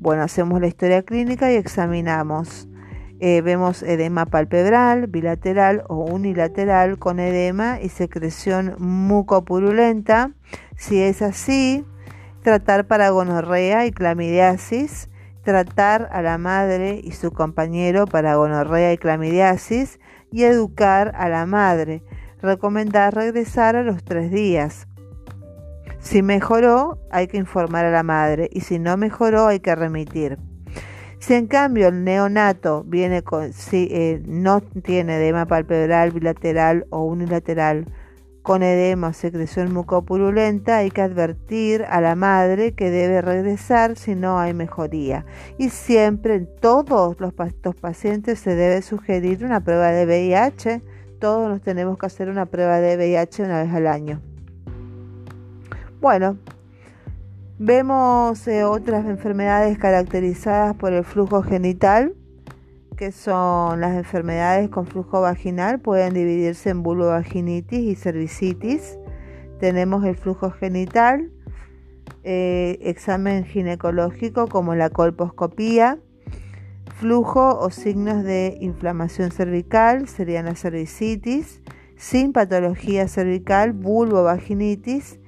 Bueno, 0.00 0.22
hacemos 0.22 0.60
la 0.60 0.66
historia 0.66 1.02
clínica 1.02 1.52
y 1.52 1.54
examinamos 1.54 2.67
eh, 3.20 3.40
vemos 3.42 3.82
edema 3.82 4.26
palpebral, 4.26 5.08
bilateral 5.08 5.84
o 5.88 6.04
unilateral 6.04 6.98
con 6.98 7.18
edema 7.18 7.80
y 7.80 7.88
secreción 7.88 8.76
mucopurulenta. 8.78 10.32
Si 10.76 11.00
es 11.00 11.22
así, 11.22 11.84
tratar 12.42 12.86
para 12.86 13.10
gonorrea 13.10 13.86
y 13.86 13.90
clamidiasis, 13.90 15.10
tratar 15.42 16.08
a 16.12 16.22
la 16.22 16.38
madre 16.38 17.00
y 17.02 17.12
su 17.12 17.32
compañero 17.32 18.06
para 18.06 18.36
gonorrea 18.36 18.92
y 18.92 18.98
clamidiasis 18.98 19.98
y 20.30 20.44
educar 20.44 21.12
a 21.16 21.28
la 21.28 21.44
madre. 21.46 22.02
Recomendar 22.40 23.14
regresar 23.14 23.74
a 23.74 23.82
los 23.82 24.04
tres 24.04 24.30
días. 24.30 24.86
Si 25.98 26.22
mejoró, 26.22 27.00
hay 27.10 27.26
que 27.26 27.36
informar 27.36 27.84
a 27.84 27.90
la 27.90 28.04
madre 28.04 28.48
y 28.52 28.60
si 28.60 28.78
no 28.78 28.96
mejoró, 28.96 29.48
hay 29.48 29.58
que 29.58 29.74
remitir. 29.74 30.38
Si 31.18 31.34
en 31.34 31.46
cambio 31.46 31.88
el 31.88 32.04
neonato 32.04 32.84
viene 32.84 33.22
con, 33.22 33.52
si, 33.52 33.88
eh, 33.90 34.22
no 34.24 34.60
tiene 34.60 35.16
edema 35.16 35.46
palpebral, 35.46 36.12
bilateral 36.12 36.86
o 36.90 37.04
unilateral, 37.04 37.86
con 38.42 38.62
edema 38.62 39.08
o 39.08 39.12
secreción 39.12 39.74
mucopurulenta, 39.74 40.78
hay 40.78 40.90
que 40.90 41.02
advertir 41.02 41.84
a 41.84 42.00
la 42.00 42.14
madre 42.14 42.72
que 42.72 42.90
debe 42.90 43.20
regresar 43.20 43.96
si 43.96 44.14
no 44.14 44.38
hay 44.38 44.54
mejoría. 44.54 45.26
Y 45.58 45.68
siempre 45.68 46.36
en 46.36 46.48
todos 46.60 47.20
los 47.20 47.34
estos 47.46 47.74
pacientes 47.74 48.38
se 48.38 48.54
debe 48.54 48.80
sugerir 48.80 49.44
una 49.44 49.60
prueba 49.60 49.90
de 49.90 50.06
VIH. 50.06 50.82
Todos 51.18 51.50
nos 51.50 51.60
tenemos 51.60 51.98
que 51.98 52.06
hacer 52.06 52.30
una 52.30 52.46
prueba 52.46 52.80
de 52.80 52.96
VIH 52.96 53.42
una 53.42 53.64
vez 53.64 53.74
al 53.74 53.86
año. 53.86 54.22
Bueno, 56.00 56.38
Vemos 57.60 58.46
eh, 58.46 58.62
otras 58.62 59.04
enfermedades 59.06 59.78
caracterizadas 59.78 60.76
por 60.76 60.92
el 60.92 61.02
flujo 61.02 61.42
genital, 61.42 62.14
que 62.96 63.10
son 63.10 63.80
las 63.80 63.96
enfermedades 63.96 64.68
con 64.68 64.86
flujo 64.86 65.22
vaginal, 65.22 65.80
pueden 65.80 66.14
dividirse 66.14 66.70
en 66.70 66.84
vulvovaginitis 66.84 67.80
y 67.80 67.96
cervicitis. 67.96 68.96
Tenemos 69.58 70.04
el 70.04 70.14
flujo 70.14 70.52
genital, 70.52 71.32
eh, 72.22 72.78
examen 72.80 73.44
ginecológico 73.44 74.46
como 74.46 74.76
la 74.76 74.90
colposcopía, 74.90 75.98
flujo 76.94 77.58
o 77.58 77.70
signos 77.70 78.22
de 78.22 78.56
inflamación 78.60 79.32
cervical 79.32 80.06
serían 80.06 80.44
la 80.44 80.54
cervicitis, 80.54 81.60
sin 81.96 82.32
patología 82.32 83.08
cervical, 83.08 83.72
vulvovaginitis 83.72 85.18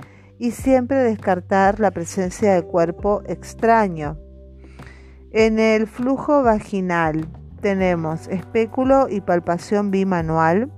y 0.40 0.52
siempre 0.52 0.96
descartar 0.96 1.80
la 1.80 1.90
presencia 1.90 2.54
de 2.54 2.62
cuerpo 2.62 3.22
extraño. 3.26 4.16
En 5.32 5.58
el 5.58 5.86
flujo 5.86 6.42
vaginal 6.42 7.28
tenemos 7.60 8.26
espéculo 8.28 9.06
y 9.10 9.20
palpación 9.20 9.90
bimanual. 9.90 10.72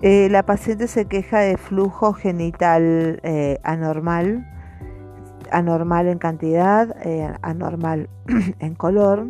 Eh, 0.00 0.28
la 0.30 0.44
paciente 0.44 0.86
se 0.86 1.06
queja 1.06 1.40
de 1.40 1.56
flujo 1.56 2.12
genital 2.12 3.18
eh, 3.24 3.58
anormal, 3.64 4.46
anormal 5.50 6.06
en 6.06 6.18
cantidad, 6.18 6.96
eh, 7.04 7.34
anormal 7.42 8.08
en 8.60 8.76
color, 8.76 9.26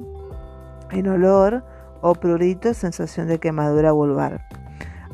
en 0.90 1.08
olor 1.08 1.64
o 2.02 2.14
prurito, 2.14 2.74
sensación 2.74 3.28
de 3.28 3.38
quemadura 3.38 3.92
vulvar. 3.92 4.46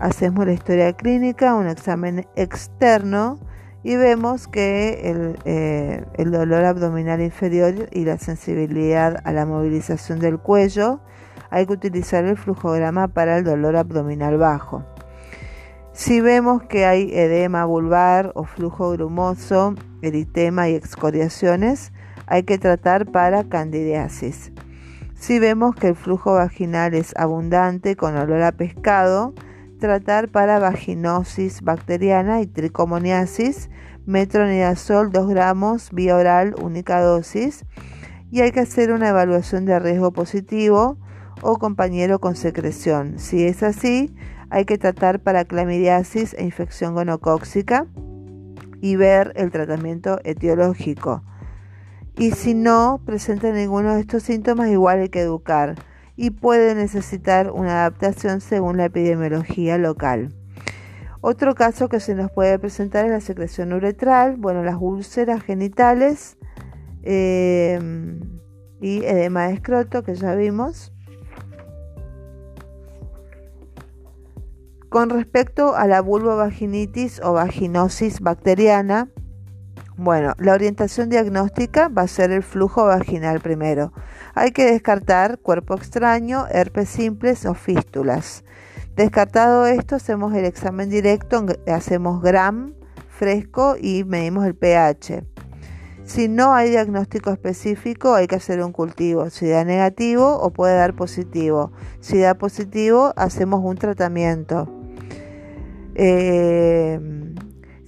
Hacemos 0.00 0.46
la 0.46 0.52
historia 0.52 0.92
clínica, 0.92 1.54
un 1.54 1.66
examen 1.66 2.26
externo 2.36 3.40
y 3.82 3.96
vemos 3.96 4.46
que 4.46 5.00
eh, 5.44 6.04
el, 6.14 6.30
dolor 6.30 6.64
abdominal 6.64 7.20
inferior 7.20 7.88
y 7.90 8.04
la 8.04 8.18
sensibilidad 8.18 9.20
a 9.24 9.32
la 9.32 9.44
movilización 9.44 10.20
del 10.20 10.38
cuello, 10.38 11.00
hay 11.50 11.66
que 11.66 11.72
utilizar 11.72 12.24
el 12.24 12.36
flujograma 12.36 13.08
para 13.08 13.38
el 13.38 13.44
dolor 13.44 13.76
abdominal 13.76 14.36
bajo. 14.38 14.84
Si 15.92 16.20
vemos 16.20 16.62
que 16.62 16.86
hay 16.86 17.10
edema 17.12 17.64
vulvar 17.64 18.30
o 18.34 18.44
flujo 18.44 18.90
grumoso, 18.90 19.74
eritema 20.02 20.68
y 20.68 20.74
excoriaciones, 20.74 21.92
hay 22.26 22.44
que 22.44 22.58
tratar 22.58 23.06
para 23.06 23.44
candidiasis. 23.44 24.52
Si 25.14 25.40
vemos 25.40 25.74
que 25.74 25.88
el 25.88 25.96
flujo 25.96 26.34
vaginal 26.34 26.94
es 26.94 27.16
abundante 27.16 27.96
con 27.96 28.16
olor 28.16 28.42
a 28.42 28.52
pescado, 28.52 29.34
tratar 29.78 30.28
para 30.28 30.58
vaginosis 30.58 31.62
bacteriana 31.62 32.40
y 32.40 32.46
tricomoniasis, 32.46 33.70
metronidazol 34.06 35.10
2 35.10 35.28
gramos, 35.28 35.90
vía 35.92 36.16
oral, 36.16 36.54
única 36.60 37.00
dosis, 37.00 37.64
y 38.30 38.42
hay 38.42 38.52
que 38.52 38.60
hacer 38.60 38.92
una 38.92 39.08
evaluación 39.08 39.64
de 39.64 39.78
riesgo 39.78 40.12
positivo 40.12 40.98
o 41.40 41.58
compañero 41.58 42.18
con 42.18 42.36
secreción. 42.36 43.18
Si 43.18 43.44
es 43.44 43.62
así, 43.62 44.14
hay 44.50 44.64
que 44.64 44.78
tratar 44.78 45.20
para 45.20 45.44
clamidiasis 45.44 46.34
e 46.34 46.44
infección 46.44 46.94
gonocóxica 46.94 47.86
y 48.80 48.96
ver 48.96 49.32
el 49.36 49.50
tratamiento 49.50 50.20
etiológico. 50.24 51.22
Y 52.16 52.32
si 52.32 52.54
no 52.54 53.00
presenta 53.04 53.52
ninguno 53.52 53.94
de 53.94 54.00
estos 54.00 54.24
síntomas, 54.24 54.68
igual 54.68 55.00
hay 55.00 55.08
que 55.08 55.20
educar 55.20 55.76
y 56.18 56.30
puede 56.30 56.74
necesitar 56.74 57.52
una 57.52 57.82
adaptación 57.86 58.40
según 58.40 58.76
la 58.76 58.86
epidemiología 58.86 59.78
local. 59.78 60.34
Otro 61.20 61.54
caso 61.54 61.88
que 61.88 62.00
se 62.00 62.16
nos 62.16 62.32
puede 62.32 62.58
presentar 62.58 63.04
es 63.04 63.12
la 63.12 63.20
secreción 63.20 63.72
uretral, 63.72 64.36
bueno, 64.36 64.64
las 64.64 64.76
úlceras 64.80 65.44
genitales 65.44 66.36
eh, 67.04 67.78
y 68.80 69.04
edema 69.04 69.46
de 69.46 69.54
escroto 69.54 70.02
que 70.02 70.16
ya 70.16 70.34
vimos. 70.34 70.92
Con 74.88 75.10
respecto 75.10 75.76
a 75.76 75.86
la 75.86 76.00
vulvovaginitis 76.00 77.20
o 77.22 77.34
vaginosis 77.34 78.20
bacteriana, 78.20 79.08
bueno, 79.98 80.34
la 80.38 80.52
orientación 80.52 81.08
diagnóstica 81.08 81.88
va 81.88 82.02
a 82.02 82.06
ser 82.06 82.30
el 82.30 82.44
flujo 82.44 82.84
vaginal 82.84 83.40
primero. 83.40 83.92
Hay 84.32 84.52
que 84.52 84.64
descartar 84.64 85.38
cuerpo 85.38 85.74
extraño, 85.74 86.46
herpes 86.52 86.88
simples 86.88 87.44
o 87.46 87.54
fístulas. 87.54 88.44
Descartado 88.94 89.66
esto, 89.66 89.96
hacemos 89.96 90.32
el 90.34 90.44
examen 90.44 90.88
directo, 90.88 91.44
hacemos 91.66 92.22
gram 92.22 92.74
fresco 93.08 93.74
y 93.76 94.04
medimos 94.04 94.46
el 94.46 94.54
pH. 94.54 95.24
Si 96.04 96.28
no 96.28 96.54
hay 96.54 96.70
diagnóstico 96.70 97.30
específico, 97.32 98.14
hay 98.14 98.28
que 98.28 98.36
hacer 98.36 98.62
un 98.62 98.70
cultivo. 98.70 99.30
Si 99.30 99.48
da 99.48 99.64
negativo 99.64 100.38
o 100.38 100.52
puede 100.52 100.76
dar 100.76 100.94
positivo. 100.94 101.72
Si 101.98 102.20
da 102.20 102.34
positivo, 102.34 103.12
hacemos 103.16 103.62
un 103.64 103.76
tratamiento. 103.76 104.72
Eh, 105.96 107.00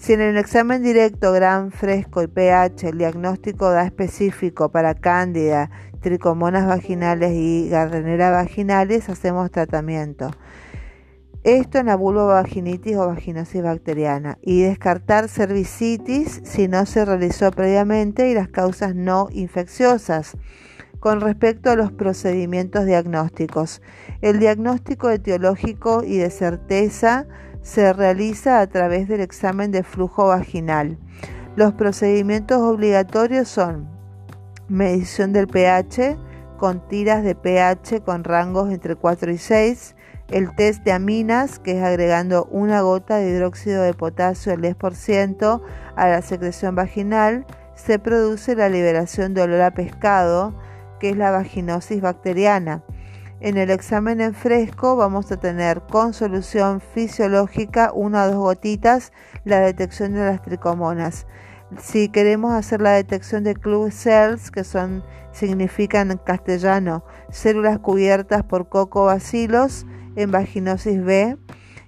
si 0.00 0.14
en 0.14 0.22
el 0.22 0.38
examen 0.38 0.82
directo, 0.82 1.30
gran 1.30 1.72
fresco 1.72 2.22
y 2.22 2.26
pH, 2.26 2.88
el 2.88 2.96
diagnóstico 2.96 3.70
da 3.70 3.84
específico 3.84 4.70
para 4.70 4.94
cándida, 4.94 5.70
tricomonas 6.00 6.66
vaginales 6.66 7.32
y 7.34 7.68
gardnerella 7.68 8.30
vaginales, 8.30 9.10
hacemos 9.10 9.50
tratamiento. 9.50 10.30
Esto 11.44 11.78
en 11.78 11.86
la 11.86 11.96
vulvovaginitis 11.96 12.96
o 12.96 13.08
vaginosis 13.08 13.62
bacteriana 13.62 14.38
y 14.40 14.62
descartar 14.62 15.28
cervicitis 15.28 16.40
si 16.44 16.66
no 16.66 16.86
se 16.86 17.04
realizó 17.04 17.50
previamente 17.50 18.30
y 18.30 18.34
las 18.34 18.48
causas 18.48 18.94
no 18.94 19.28
infecciosas. 19.30 20.38
Con 20.98 21.20
respecto 21.20 21.70
a 21.70 21.76
los 21.76 21.92
procedimientos 21.92 22.86
diagnósticos, 22.86 23.82
el 24.22 24.38
diagnóstico 24.38 25.10
etiológico 25.10 26.04
y 26.04 26.16
de 26.16 26.30
certeza 26.30 27.26
se 27.62 27.92
realiza 27.92 28.60
a 28.60 28.66
través 28.66 29.08
del 29.08 29.20
examen 29.20 29.70
de 29.70 29.82
flujo 29.82 30.28
vaginal. 30.28 30.98
Los 31.56 31.74
procedimientos 31.74 32.58
obligatorios 32.58 33.48
son 33.48 33.88
medición 34.68 35.32
del 35.32 35.48
pH 35.48 36.16
con 36.58 36.86
tiras 36.88 37.24
de 37.24 37.34
pH 37.34 38.02
con 38.04 38.22
rangos 38.22 38.70
entre 38.70 38.94
4 38.94 39.32
y 39.32 39.38
6, 39.38 39.96
el 40.28 40.54
test 40.54 40.84
de 40.84 40.92
aminas, 40.92 41.58
que 41.58 41.78
es 41.78 41.82
agregando 41.82 42.44
una 42.50 42.82
gota 42.82 43.16
de 43.16 43.30
hidróxido 43.30 43.82
de 43.82 43.94
potasio 43.94 44.52
al 44.52 44.60
10% 44.60 45.62
a 45.96 46.08
la 46.08 46.22
secreción 46.22 46.74
vaginal, 46.74 47.46
se 47.74 47.98
produce 47.98 48.54
la 48.54 48.68
liberación 48.68 49.32
de 49.32 49.42
olor 49.42 49.62
a 49.62 49.70
pescado, 49.72 50.54
que 51.00 51.10
es 51.10 51.16
la 51.16 51.30
vaginosis 51.30 52.02
bacteriana. 52.02 52.84
En 53.40 53.56
el 53.56 53.70
examen 53.70 54.20
en 54.20 54.34
fresco 54.34 54.96
vamos 54.96 55.32
a 55.32 55.38
tener 55.38 55.80
con 55.80 56.12
solución 56.12 56.82
fisiológica 56.82 57.90
una 57.94 58.24
o 58.24 58.26
dos 58.28 58.36
gotitas 58.36 59.12
la 59.44 59.60
detección 59.60 60.12
de 60.12 60.26
las 60.26 60.42
tricomonas. 60.42 61.26
Si 61.78 62.10
queremos 62.10 62.52
hacer 62.52 62.82
la 62.82 62.92
detección 62.92 63.42
de 63.42 63.54
club 63.54 63.90
cells, 63.92 64.50
que 64.50 64.62
son 64.62 65.02
significan 65.32 66.10
en 66.10 66.18
castellano 66.18 67.02
células 67.30 67.78
cubiertas 67.78 68.42
por 68.42 68.68
cocobacilos 68.68 69.86
en 70.16 70.30
vaginosis 70.30 71.02
B, 71.02 71.38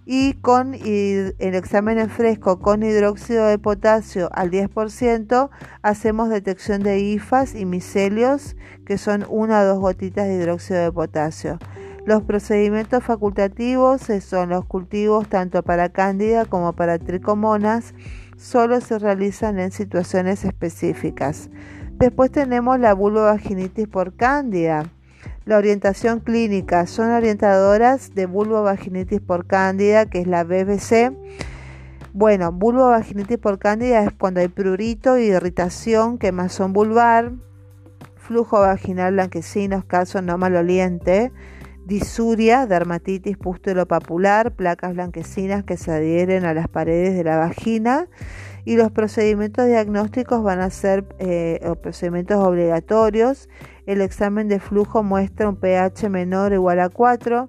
y 0.04 0.34
con 0.34 0.74
el 0.74 1.34
examen 1.38 1.98
en 1.98 2.10
fresco 2.10 2.58
con 2.58 2.82
hidróxido 2.82 3.46
de 3.46 3.58
potasio 3.58 4.28
al 4.32 4.50
10% 4.50 5.50
hacemos 5.82 6.28
detección 6.28 6.82
de 6.82 6.98
hifas 6.98 7.54
y 7.54 7.64
micelios 7.64 8.56
que 8.84 8.98
son 8.98 9.24
una 9.28 9.60
o 9.60 9.64
dos 9.64 9.78
gotitas 9.78 10.26
de 10.26 10.34
hidróxido 10.34 10.80
de 10.80 10.92
potasio. 10.92 11.58
Los 12.04 12.24
procedimientos 12.24 13.04
facultativos 13.04 14.02
son 14.26 14.48
los 14.48 14.64
cultivos 14.64 15.28
tanto 15.28 15.62
para 15.62 15.90
cándida 15.90 16.46
como 16.46 16.72
para 16.72 16.98
tricomonas, 16.98 17.94
solo 18.36 18.80
se 18.80 18.98
realizan 18.98 19.60
en 19.60 19.70
situaciones 19.70 20.44
específicas. 20.44 21.48
Después 21.92 22.32
tenemos 22.32 22.80
la 22.80 22.94
vulvovaginitis 22.94 23.86
por 23.86 24.16
cándida 24.16 24.90
la 25.44 25.58
orientación 25.58 26.20
clínica 26.20 26.86
son 26.86 27.10
orientadoras 27.10 28.14
de 28.14 28.26
vulvovaginitis 28.26 29.20
por 29.20 29.46
cándida, 29.46 30.06
que 30.06 30.20
es 30.20 30.26
la 30.26 30.44
BBC. 30.44 31.12
Bueno, 32.12 32.52
vulvovaginitis 32.52 33.38
por 33.38 33.58
cándida 33.58 34.04
es 34.04 34.12
cuando 34.12 34.40
hay 34.40 34.48
prurito 34.48 35.18
irritación, 35.18 36.18
quemazón 36.18 36.72
vulvar, 36.72 37.32
flujo 38.16 38.60
vaginal 38.60 39.14
blanquecino, 39.14 39.76
escaso, 39.76 40.22
no 40.22 40.38
maloliente, 40.38 41.32
disuria, 41.86 42.66
dermatitis 42.66 43.36
pústulo 43.36 43.86
papular, 43.86 44.54
placas 44.54 44.94
blanquecinas 44.94 45.64
que 45.64 45.76
se 45.76 45.90
adhieren 45.90 46.44
a 46.44 46.54
las 46.54 46.68
paredes 46.68 47.16
de 47.16 47.24
la 47.24 47.38
vagina 47.38 48.08
y 48.64 48.76
los 48.76 48.92
procedimientos 48.92 49.66
diagnósticos 49.66 50.42
van 50.42 50.60
a 50.60 50.70
ser 50.70 51.04
eh, 51.18 51.60
procedimientos 51.82 52.36
obligatorios. 52.38 53.48
El 53.86 54.00
examen 54.00 54.48
de 54.48 54.60
flujo 54.60 55.02
muestra 55.02 55.48
un 55.48 55.56
pH 55.56 56.08
menor 56.08 56.52
o 56.52 56.54
igual 56.54 56.80
a 56.80 56.88
4. 56.88 57.48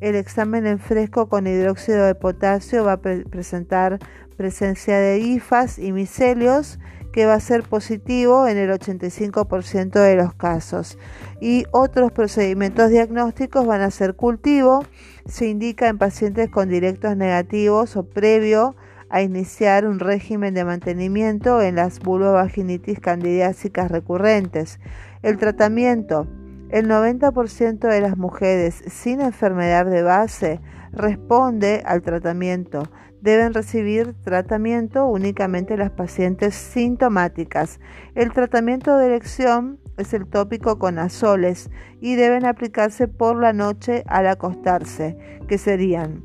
El 0.00 0.14
examen 0.14 0.66
en 0.66 0.78
fresco 0.78 1.28
con 1.28 1.46
hidróxido 1.46 2.04
de 2.04 2.14
potasio 2.14 2.84
va 2.84 2.92
a 2.92 3.00
presentar 3.00 3.98
presencia 4.36 4.98
de 4.98 5.18
hifas 5.18 5.78
y 5.78 5.92
micelios 5.92 6.78
que 7.12 7.26
va 7.26 7.34
a 7.34 7.40
ser 7.40 7.62
positivo 7.62 8.48
en 8.48 8.56
el 8.56 8.70
85% 8.70 9.92
de 9.92 10.16
los 10.16 10.34
casos. 10.34 10.98
Y 11.40 11.64
otros 11.70 12.10
procedimientos 12.10 12.90
diagnósticos 12.90 13.66
van 13.66 13.82
a 13.82 13.90
ser 13.90 14.14
cultivo, 14.14 14.84
se 15.26 15.46
indica 15.46 15.88
en 15.88 15.98
pacientes 15.98 16.48
con 16.48 16.68
directos 16.68 17.16
negativos 17.16 17.96
o 17.96 18.04
previo 18.04 18.74
a 19.12 19.20
iniciar 19.20 19.86
un 19.86 20.00
régimen 20.00 20.54
de 20.54 20.64
mantenimiento 20.64 21.60
en 21.60 21.76
las 21.76 22.00
vulvovaginitis 22.00 22.98
candidiásicas 22.98 23.90
recurrentes. 23.90 24.80
El 25.22 25.36
tratamiento. 25.36 26.26
El 26.70 26.88
90% 26.88 27.78
de 27.78 28.00
las 28.00 28.16
mujeres 28.16 28.82
sin 28.86 29.20
enfermedad 29.20 29.84
de 29.84 30.02
base 30.02 30.60
responde 30.92 31.82
al 31.84 32.00
tratamiento. 32.00 32.84
Deben 33.20 33.52
recibir 33.52 34.14
tratamiento 34.24 35.04
únicamente 35.04 35.76
las 35.76 35.90
pacientes 35.90 36.54
sintomáticas. 36.54 37.80
El 38.14 38.32
tratamiento 38.32 38.96
de 38.96 39.08
elección 39.08 39.78
es 39.98 40.14
el 40.14 40.26
tópico 40.26 40.78
con 40.78 40.98
azoles 40.98 41.70
y 42.00 42.14
deben 42.14 42.46
aplicarse 42.46 43.08
por 43.08 43.38
la 43.38 43.52
noche 43.52 44.04
al 44.06 44.26
acostarse, 44.26 45.18
que 45.46 45.58
serían 45.58 46.24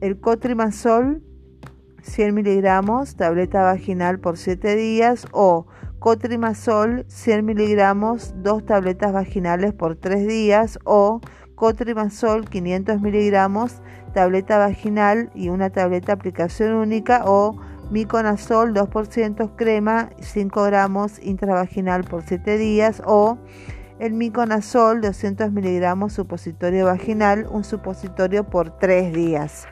el 0.00 0.18
cotrimazol 0.18 1.22
100 2.04 2.34
miligramos, 2.34 3.16
tableta 3.16 3.62
vaginal 3.62 4.18
por 4.20 4.36
7 4.36 4.76
días 4.76 5.26
o 5.32 5.66
cotrimazol 5.98 7.06
100 7.08 7.44
miligramos, 7.44 8.34
dos 8.36 8.64
tabletas 8.64 9.12
vaginales 9.12 9.72
por 9.72 9.96
3 9.96 10.26
días 10.28 10.78
o 10.84 11.20
cotrimazol 11.54 12.48
500 12.48 13.00
miligramos, 13.00 13.80
tableta 14.12 14.58
vaginal 14.58 15.30
y 15.34 15.48
una 15.48 15.70
tableta 15.70 16.12
aplicación 16.12 16.74
única 16.74 17.22
o 17.24 17.58
miconazol 17.90 18.74
2% 18.74 19.56
crema 19.56 20.10
5 20.20 20.62
gramos 20.64 21.18
intravaginal 21.22 22.04
por 22.04 22.22
7 22.22 22.58
días 22.58 23.02
o 23.06 23.38
el 23.98 24.12
miconazol 24.12 25.00
200 25.00 25.52
miligramos 25.52 26.12
supositorio 26.12 26.86
vaginal, 26.86 27.46
un 27.50 27.64
supositorio 27.64 28.44
por 28.44 28.76
3 28.78 29.12
días. 29.14 29.66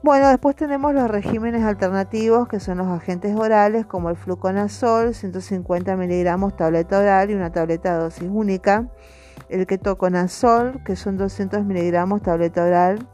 Bueno, 0.00 0.28
después 0.28 0.54
tenemos 0.54 0.94
los 0.94 1.10
regímenes 1.10 1.64
alternativos 1.64 2.46
que 2.46 2.60
son 2.60 2.78
los 2.78 2.86
agentes 2.86 3.34
orales 3.34 3.84
como 3.84 4.10
el 4.10 4.16
fluconazol, 4.16 5.12
150 5.12 5.96
miligramos 5.96 6.56
tableta 6.56 7.00
oral 7.00 7.30
y 7.30 7.34
una 7.34 7.50
tableta 7.50 7.96
dosis 7.96 8.28
única. 8.30 8.88
El 9.48 9.66
ketoconazol, 9.66 10.84
que 10.84 10.94
son 10.94 11.16
200 11.16 11.64
miligramos 11.64 12.22
tableta 12.22 12.64
oral, 12.64 13.08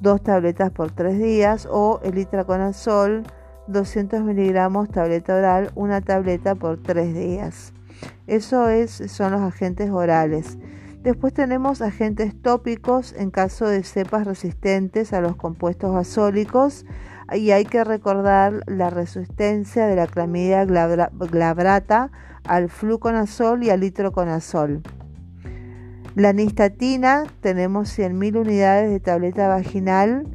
dos 0.00 0.20
tabletas 0.20 0.72
por 0.72 0.90
tres 0.90 1.16
días. 1.16 1.68
O 1.70 2.00
el 2.02 2.18
itraconazol, 2.18 3.22
200 3.68 4.22
miligramos 4.22 4.88
tableta 4.88 5.36
oral, 5.36 5.70
una 5.76 6.00
tableta 6.00 6.56
por 6.56 6.82
tres 6.82 7.14
días. 7.14 7.72
Eso 8.26 8.68
es, 8.68 8.90
son 8.90 9.30
los 9.30 9.42
agentes 9.42 9.90
orales. 9.90 10.58
Después 11.06 11.32
tenemos 11.32 11.82
agentes 11.82 12.34
tópicos 12.42 13.14
en 13.16 13.30
caso 13.30 13.68
de 13.68 13.84
cepas 13.84 14.26
resistentes 14.26 15.12
a 15.12 15.20
los 15.20 15.36
compuestos 15.36 15.94
azólicos. 15.94 16.84
Y 17.32 17.52
hay 17.52 17.64
que 17.64 17.84
recordar 17.84 18.64
la 18.66 18.90
resistencia 18.90 19.86
de 19.86 19.94
la 19.94 20.08
clamidia 20.08 20.64
glabrata 20.64 22.10
al 22.42 22.68
fluconazol 22.68 23.62
y 23.62 23.70
al 23.70 23.82
litroconazol. 23.82 24.82
La 26.16 26.32
nistatina, 26.32 27.22
tenemos 27.40 27.96
100.000 27.96 28.40
unidades 28.40 28.90
de 28.90 28.98
tableta 28.98 29.46
vaginal, 29.46 30.26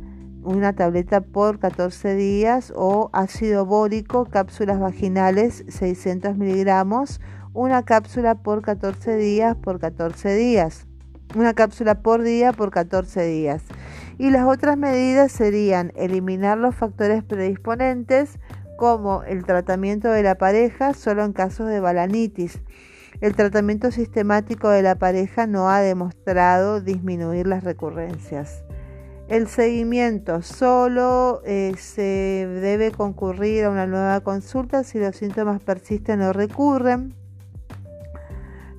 una 0.41 0.71
tableta 0.71 1.19
por 1.19 1.59
14 1.59 2.15
días, 2.15 2.71
o 2.77 3.09
ácido 3.11 3.65
bórico, 3.65 4.23
cápsulas 4.23 4.79
vaginales, 4.79 5.65
600 5.67 6.37
miligramos, 6.37 7.19
una 7.53 7.83
cápsula 7.83 8.35
por 8.35 8.61
14 8.61 9.15
días 9.17 9.55
por 9.55 9.79
14 9.79 10.35
días. 10.35 10.87
Una 11.35 11.53
cápsula 11.53 12.01
por 12.01 12.23
día 12.23 12.51
por 12.53 12.71
14 12.71 13.25
días. 13.25 13.63
Y 14.17 14.29
las 14.29 14.45
otras 14.45 14.77
medidas 14.77 15.31
serían 15.31 15.91
eliminar 15.95 16.57
los 16.57 16.75
factores 16.75 17.23
predisponentes 17.23 18.39
como 18.77 19.23
el 19.23 19.45
tratamiento 19.45 20.09
de 20.09 20.23
la 20.23 20.35
pareja 20.35 20.93
solo 20.93 21.23
en 21.23 21.33
casos 21.33 21.67
de 21.67 21.79
balanitis 21.79 22.61
el 23.21 23.35
tratamiento 23.35 23.91
sistemático 23.91 24.69
de 24.69 24.81
la 24.81 24.95
pareja 24.95 25.45
no 25.45 25.69
ha 25.69 25.79
demostrado 25.79 26.81
disminuir 26.81 27.45
las 27.45 27.63
recurrencias. 27.63 28.63
El 29.27 29.47
seguimiento 29.47 30.41
solo 30.41 31.41
eh, 31.45 31.73
se 31.77 32.47
debe 32.61 32.91
concurrir 32.91 33.65
a 33.65 33.69
una 33.69 33.85
nueva 33.85 34.21
consulta 34.21 34.83
si 34.83 34.97
los 34.97 35.15
síntomas 35.15 35.61
persisten 35.61 36.21
o 36.23 36.33
recurren. 36.33 37.13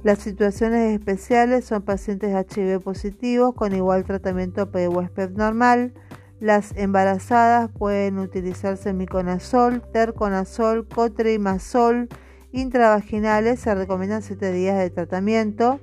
Las 0.02 0.18
situaciones 0.18 0.98
especiales 0.98 1.64
son 1.64 1.82
pacientes 1.82 2.34
HIV 2.34 2.80
positivos 2.80 3.54
con 3.54 3.72
igual 3.72 4.02
tratamiento 4.02 4.68
PDWSPEP 4.72 5.36
normal. 5.36 5.94
Las 6.40 6.76
embarazadas 6.76 7.70
pueden 7.70 8.18
utilizarse 8.18 8.92
miconazol, 8.92 9.80
terconazol, 9.92 10.88
cotrimazol, 10.88 12.08
intravaginales 12.50 13.60
se 13.60 13.72
recomiendan 13.76 14.22
7 14.22 14.50
días 14.50 14.76
de 14.76 14.90
tratamiento. 14.90 15.78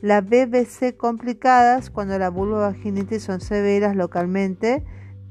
Las 0.00 0.24
BBC 0.24 0.96
complicadas, 0.96 1.90
cuando 1.90 2.18
la 2.18 2.30
vulvovaginitis 2.30 3.22
son 3.22 3.42
severas 3.42 3.94
localmente, 3.96 4.82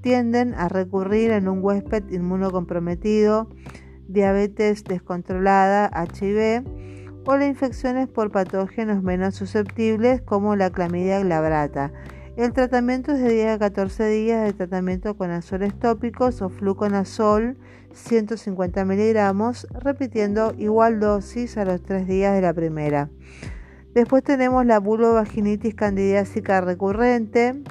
tienden 0.01 0.53
a 0.53 0.69
recurrir 0.69 1.31
en 1.31 1.47
un 1.47 1.63
huésped 1.63 2.07
inmunocomprometido, 2.11 3.49
diabetes 4.07 4.83
descontrolada, 4.83 5.89
HIV 5.89 6.63
o 7.27 7.35
las 7.35 7.49
infecciones 7.49 8.07
por 8.07 8.31
patógenos 8.31 9.03
menos 9.03 9.35
susceptibles 9.35 10.21
como 10.21 10.55
la 10.55 10.69
clamidia 10.69 11.19
glabrata. 11.19 11.91
El 12.37 12.53
tratamiento 12.53 13.11
es 13.11 13.19
de 13.19 13.33
10 13.33 13.55
a 13.55 13.59
14 13.59 14.07
días 14.07 14.45
de 14.45 14.53
tratamiento 14.53 15.17
con 15.17 15.31
azoles 15.31 15.77
tópicos 15.77 16.41
o 16.41 16.47
fluconazol 16.47 17.57
150 17.91 18.85
miligramos, 18.85 19.67
repitiendo 19.71 20.53
igual 20.57 21.01
dosis 21.01 21.57
a 21.57 21.65
los 21.65 21.83
3 21.83 22.07
días 22.07 22.33
de 22.33 22.41
la 22.41 22.53
primera. 22.53 23.09
Después 23.93 24.23
tenemos 24.23 24.65
la 24.65 24.79
vulvovaginitis 24.79 25.75
candidiásica 25.75 26.61
recurrente. 26.61 27.61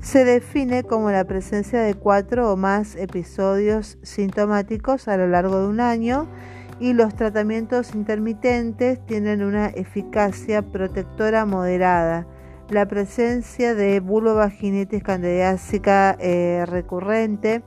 Se 0.00 0.24
define 0.24 0.84
como 0.84 1.10
la 1.10 1.24
presencia 1.24 1.80
de 1.80 1.94
cuatro 1.94 2.52
o 2.52 2.56
más 2.56 2.94
episodios 2.94 3.98
sintomáticos 4.02 5.08
a 5.08 5.16
lo 5.16 5.26
largo 5.26 5.60
de 5.60 5.66
un 5.66 5.80
año 5.80 6.28
y 6.80 6.94
los 6.94 7.14
tratamientos 7.14 7.94
intermitentes 7.94 9.04
tienen 9.04 9.44
una 9.44 9.66
eficacia 9.68 10.62
protectora 10.62 11.44
moderada. 11.44 12.26
La 12.70 12.86
presencia 12.86 13.74
de 13.74 14.00
vulvovaginitis 14.00 15.02
candidiásica 15.02 16.16
eh, 16.18 16.64
recurrente 16.66 17.62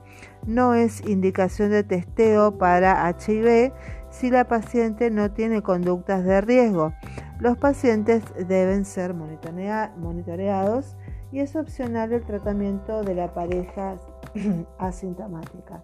no 0.46 0.74
es 0.74 1.06
indicación 1.06 1.70
de 1.70 1.84
testeo 1.84 2.58
para 2.58 3.08
HIV 3.08 3.72
si 4.10 4.30
la 4.30 4.48
paciente 4.48 5.10
no 5.10 5.30
tiene 5.30 5.62
conductas 5.62 6.24
de 6.24 6.40
riesgo. 6.40 6.92
Los 7.38 7.56
pacientes 7.56 8.24
deben 8.48 8.84
ser 8.84 9.14
monitoreados 9.14 10.96
y 11.30 11.40
es 11.40 11.54
opcional 11.54 12.12
el 12.12 12.24
tratamiento 12.24 13.02
de 13.02 13.14
la 13.14 13.32
pareja 13.32 13.96
asintomática. 14.78 15.82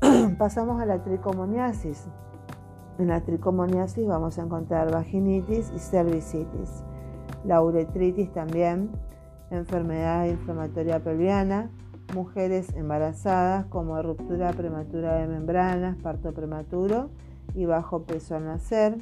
Pasamos 0.38 0.80
a 0.80 0.86
la 0.86 1.02
tricomoniasis. 1.02 2.06
En 3.00 3.08
la 3.08 3.22
tricomoniasis 3.22 4.06
vamos 4.06 4.38
a 4.38 4.42
encontrar 4.42 4.92
vaginitis 4.92 5.72
y 5.74 5.78
cervicitis, 5.78 6.84
la 7.46 7.62
uretritis 7.62 8.30
también, 8.30 8.90
enfermedad 9.50 10.26
inflamatoria 10.26 11.02
pelviana, 11.02 11.70
mujeres 12.14 12.74
embarazadas 12.74 13.64
como 13.68 14.02
ruptura 14.02 14.52
prematura 14.52 15.16
de 15.16 15.28
membranas, 15.28 15.96
parto 16.02 16.34
prematuro 16.34 17.08
y 17.54 17.64
bajo 17.64 18.02
peso 18.02 18.36
al 18.36 18.44
nacer, 18.44 18.98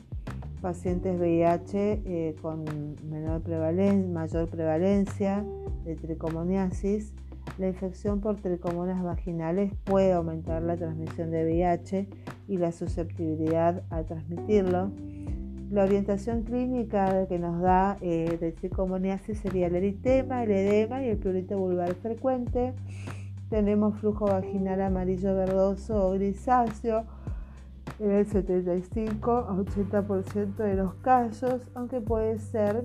pacientes 0.63 1.19
VIH 1.19 2.03
eh, 2.05 2.37
con 2.41 2.67
menor 3.11 3.41
prevalencia, 3.41 4.13
mayor 4.13 4.49
prevalencia 4.49 5.45
de 5.85 5.97
tricomoniasis. 5.97 7.15
La 7.57 7.69
infección 7.69 8.21
por 8.21 8.37
tricomonas 8.37 9.03
vaginales 9.03 9.73
puede 9.85 10.13
aumentar 10.13 10.63
la 10.63 10.77
transmisión 10.77 11.31
de 11.31 11.45
VIH 11.45 12.09
y 12.47 12.57
la 12.59 12.73
susceptibilidad 12.73 13.83
a 13.91 14.03
transmitirlo. 14.05 14.91
La 15.71 15.85
orientación 15.85 16.45
clínica 16.45 17.27
que 17.27 17.39
nos 17.39 17.61
da 17.61 17.99
eh, 18.01 18.39
de 18.41 18.53
tricomoniasis 18.53 19.39
sería 19.39 19.67
el 19.67 19.77
eritema, 19.77 20.43
el 20.43 20.51
edema 20.51 21.03
y 21.03 21.09
el 21.09 21.19
prurito 21.19 21.59
vulvar 21.59 21.95
frecuente. 21.95 22.75
Tenemos 23.51 23.99
flujo 23.99 24.27
vaginal 24.27 24.81
amarillo 24.81 25.35
verdoso 25.35 26.09
o 26.09 26.13
grisáceo 26.13 27.05
en 27.99 28.11
el 28.13 28.27
75 28.27 29.31
a 29.31 29.55
80% 29.57 30.57
de 30.57 30.75
los 30.75 30.95
casos, 30.97 31.63
aunque 31.75 32.01
puede 32.01 32.39
ser 32.39 32.85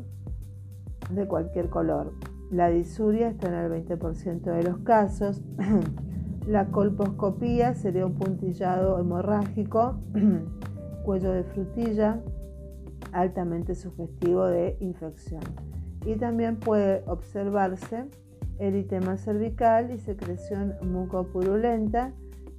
de 1.10 1.28
cualquier 1.28 1.70
color. 1.70 2.12
La 2.54 2.70
disuria 2.70 3.30
está 3.30 3.48
en 3.48 3.56
el 3.56 3.88
20% 3.88 4.44
de 4.44 4.62
los 4.62 4.78
casos. 4.80 5.42
La 6.48 6.68
colposcopía 6.68 7.74
sería 7.74 8.06
un 8.06 8.14
puntillado 8.14 9.00
hemorrágico, 9.00 9.98
cuello 11.04 11.32
de 11.32 11.46
frutilla, 11.46 12.22
altamente 13.12 13.74
sugestivo 13.74 14.46
de 14.46 14.78
infección. 14.82 15.42
Y 16.06 16.16
también 16.18 16.58
puede 16.58 17.04
observarse 17.08 18.06
eritema 18.60 19.18
cervical 19.18 19.90
y 19.90 19.98
secreción 19.98 20.76
mucopurulenta 20.84 22.14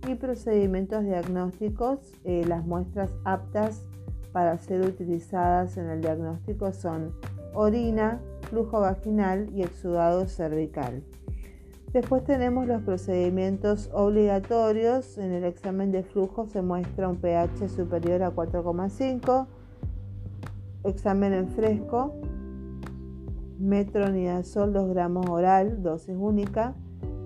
y 0.09 0.17
procedimientos 0.17 1.05
diagnósticos. 1.05 2.01
Eh, 2.25 2.45
las 2.49 2.67
muestras 2.67 3.15
aptas 3.25 3.89
para 4.33 4.59
ser 4.59 4.81
utilizadas 4.81 5.77
en 5.77 5.89
el 5.89 6.01
diagnóstico 6.01 6.73
son 6.73 7.13
orina, 7.55 8.21
flujo 8.45 8.81
vaginal 8.81 9.49
y 9.55 9.63
exudado 9.63 10.27
cervical. 10.27 11.03
Después 11.93 12.25
tenemos 12.25 12.67
los 12.67 12.83
procedimientos 12.83 13.89
obligatorios. 13.93 15.17
En 15.19 15.33
el 15.33 15.45
examen 15.45 15.93
de 15.93 16.03
flujo 16.03 16.47
se 16.47 16.61
muestra 16.61 17.09
un 17.09 17.17
pH 17.17 17.69
superior 17.69 18.23
a 18.23 18.35
4,5 18.35 19.47
Examen 20.85 21.33
en 21.33 21.49
fresco. 21.49 22.15
Metronidazol 23.59 24.73
2 24.73 24.91
gramos 24.91 25.27
oral, 25.31 25.83
dosis 25.83 26.17
única. 26.19 26.75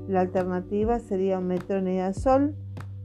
La 0.06 0.20
alternativa 0.20 1.00
sería 1.00 1.38
un 1.38 1.48
metronidazol 1.48 2.54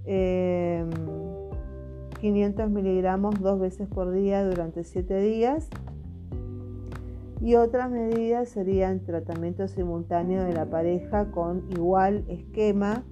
500 0.05 2.65
em, 2.65 2.73
miligramos 2.73 3.41
dos 3.41 3.59
veces 3.59 3.87
por 3.87 4.11
día 4.11 4.45
durante 4.45 4.83
7 4.83 5.19
días. 5.21 5.69
Y 7.43 7.55
otras 7.55 7.91
medidas 7.91 8.47
serían 8.47 9.03
tratamiento 9.03 9.67
simultáneo 9.67 10.45
de 10.45 10.53
la 10.53 10.69
pareja 10.69 11.29
con 11.31 11.69
igual 11.71 12.23
esquema, 12.29 13.03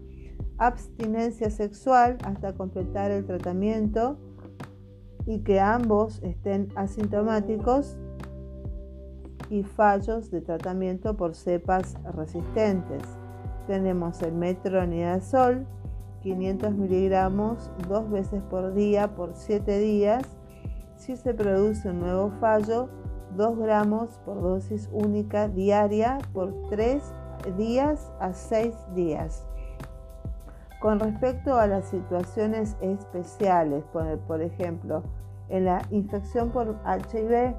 abstinencia 0.58 1.50
sexual 1.50 2.17
hasta 2.24 2.54
completar 2.54 3.12
el 3.12 3.26
tratamiento 3.26 4.17
y 5.26 5.39
que 5.39 5.60
ambos 5.60 6.24
estén 6.24 6.70
asintomáticos 6.76 7.98
y 9.50 9.63
fallos 9.63 10.32
de 10.32 10.39
tratamiento 10.39 11.17
por 11.17 11.36
cepas 11.36 11.98
resistentes. 12.15 13.04
Tenemos 13.67 14.22
el 14.22 14.32
metronidazol, 14.32 15.67
500 16.22 16.74
miligramos 16.74 17.70
dos 17.89 18.10
veces 18.10 18.41
por 18.44 18.74
día 18.74 19.13
por 19.13 19.36
7 19.36 19.78
días. 19.80 20.24
Si 20.96 21.17
se 21.17 21.34
produce 21.34 21.89
un 21.89 22.00
nuevo 22.00 22.32
fallo, 22.39 23.00
2 23.36 23.58
gramos 23.60 24.20
por 24.26 24.41
dosis 24.41 24.89
única 24.91 25.48
diaria 25.48 26.17
por 26.34 26.54
3 26.70 27.02
días 27.58 28.12
a 28.20 28.34
6 28.34 28.76
días. 28.94 29.46
Con 30.82 31.00
respecto 31.00 31.56
a 31.56 31.67
las 31.67 31.86
situaciones 31.86 32.76
especiales, 32.82 33.84
por, 33.94 34.41
ejemplo, 34.41 35.04
en 35.50 35.65
la 35.65 35.84
infección 35.91 36.50
por 36.50 36.80
HIV, 36.86 37.54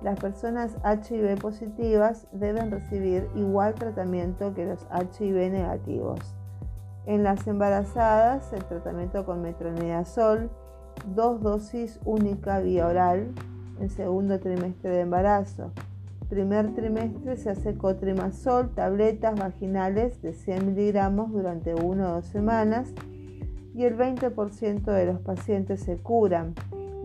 las 0.00 0.20
personas 0.20 0.76
HIV 0.84 1.40
positivas 1.40 2.28
deben 2.30 2.70
recibir 2.70 3.28
igual 3.34 3.74
tratamiento 3.74 4.54
que 4.54 4.64
los 4.64 4.86
HIV 4.92 5.50
negativos. 5.50 6.20
En 7.04 7.24
las 7.24 7.48
embarazadas, 7.48 8.52
el 8.52 8.64
tratamiento 8.64 9.26
con 9.26 9.42
metronidazol, 9.42 10.48
dos 11.16 11.42
dosis 11.42 11.98
única 12.04 12.60
vía 12.60 12.86
oral 12.86 13.34
en 13.80 13.90
segundo 13.90 14.38
trimestre 14.40 14.90
de 14.90 15.00
embarazo. 15.00 15.72
Primer 16.28 16.74
trimestre 16.74 17.36
se 17.36 17.50
hace 17.50 17.74
cotrimazol, 17.74 18.74
tabletas 18.74 19.38
vaginales 19.38 20.20
de 20.20 20.34
100 20.34 20.66
miligramos 20.66 21.32
durante 21.32 21.74
1 21.74 22.10
o 22.10 22.14
2 22.16 22.26
semanas 22.26 22.92
y 23.74 23.84
el 23.84 23.96
20% 23.96 24.82
de 24.84 25.06
los 25.06 25.20
pacientes 25.20 25.80
se 25.80 25.96
curan 25.96 26.54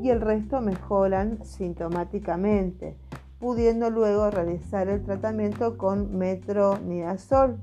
y 0.02 0.10
el 0.10 0.20
resto 0.20 0.60
mejoran 0.60 1.46
sintomáticamente, 1.46 2.98
pudiendo 3.40 3.90
luego 3.90 4.30
realizar 4.30 4.90
el 4.90 5.02
tratamiento 5.04 5.78
con 5.78 6.18
metronidazol. 6.18 7.58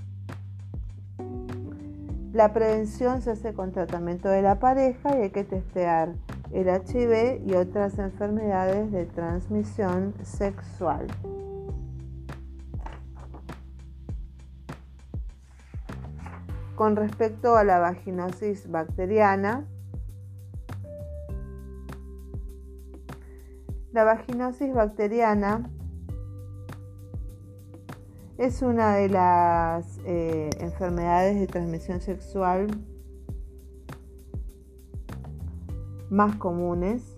La 2.32 2.52
prevención 2.52 3.20
se 3.20 3.32
hace 3.32 3.52
con 3.52 3.72
tratamiento 3.72 4.28
de 4.28 4.40
la 4.40 4.58
pareja 4.60 5.18
y 5.18 5.22
hay 5.22 5.30
que 5.30 5.44
testear 5.44 6.14
el 6.52 6.68
HIV 6.68 7.42
y 7.46 7.54
otras 7.54 7.98
enfermedades 7.98 8.90
de 8.90 9.06
transmisión 9.06 10.14
sexual. 10.22 11.06
Con 16.74 16.96
respecto 16.96 17.56
a 17.56 17.64
la 17.64 17.78
vaginosis 17.78 18.70
bacteriana, 18.70 19.66
la 23.92 24.04
vaginosis 24.04 24.72
bacteriana 24.72 25.70
es 28.38 28.62
una 28.62 28.94
de 28.94 29.10
las 29.10 30.00
eh, 30.06 30.48
enfermedades 30.58 31.38
de 31.38 31.46
transmisión 31.46 32.00
sexual 32.00 32.68
más 36.10 36.36
comunes. 36.36 37.16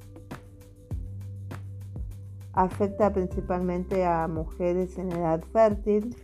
Afecta 2.52 3.12
principalmente 3.12 4.04
a 4.04 4.28
mujeres 4.28 4.98
en 4.98 5.10
edad 5.12 5.42
fértil. 5.52 6.14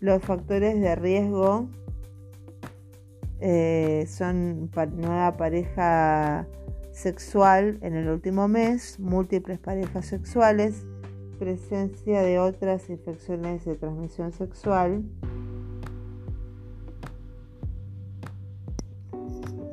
Los 0.00 0.22
factores 0.22 0.78
de 0.80 0.94
riesgo 0.94 1.68
eh, 3.40 4.04
son 4.06 4.70
nueva 4.96 5.36
pareja 5.36 6.46
sexual 6.92 7.78
en 7.82 7.94
el 7.94 8.08
último 8.08 8.46
mes, 8.48 9.00
múltiples 9.00 9.58
parejas 9.58 10.06
sexuales, 10.06 10.86
presencia 11.38 12.22
de 12.22 12.38
otras 12.38 12.88
infecciones 12.88 13.64
de 13.64 13.74
transmisión 13.74 14.32
sexual 14.32 15.04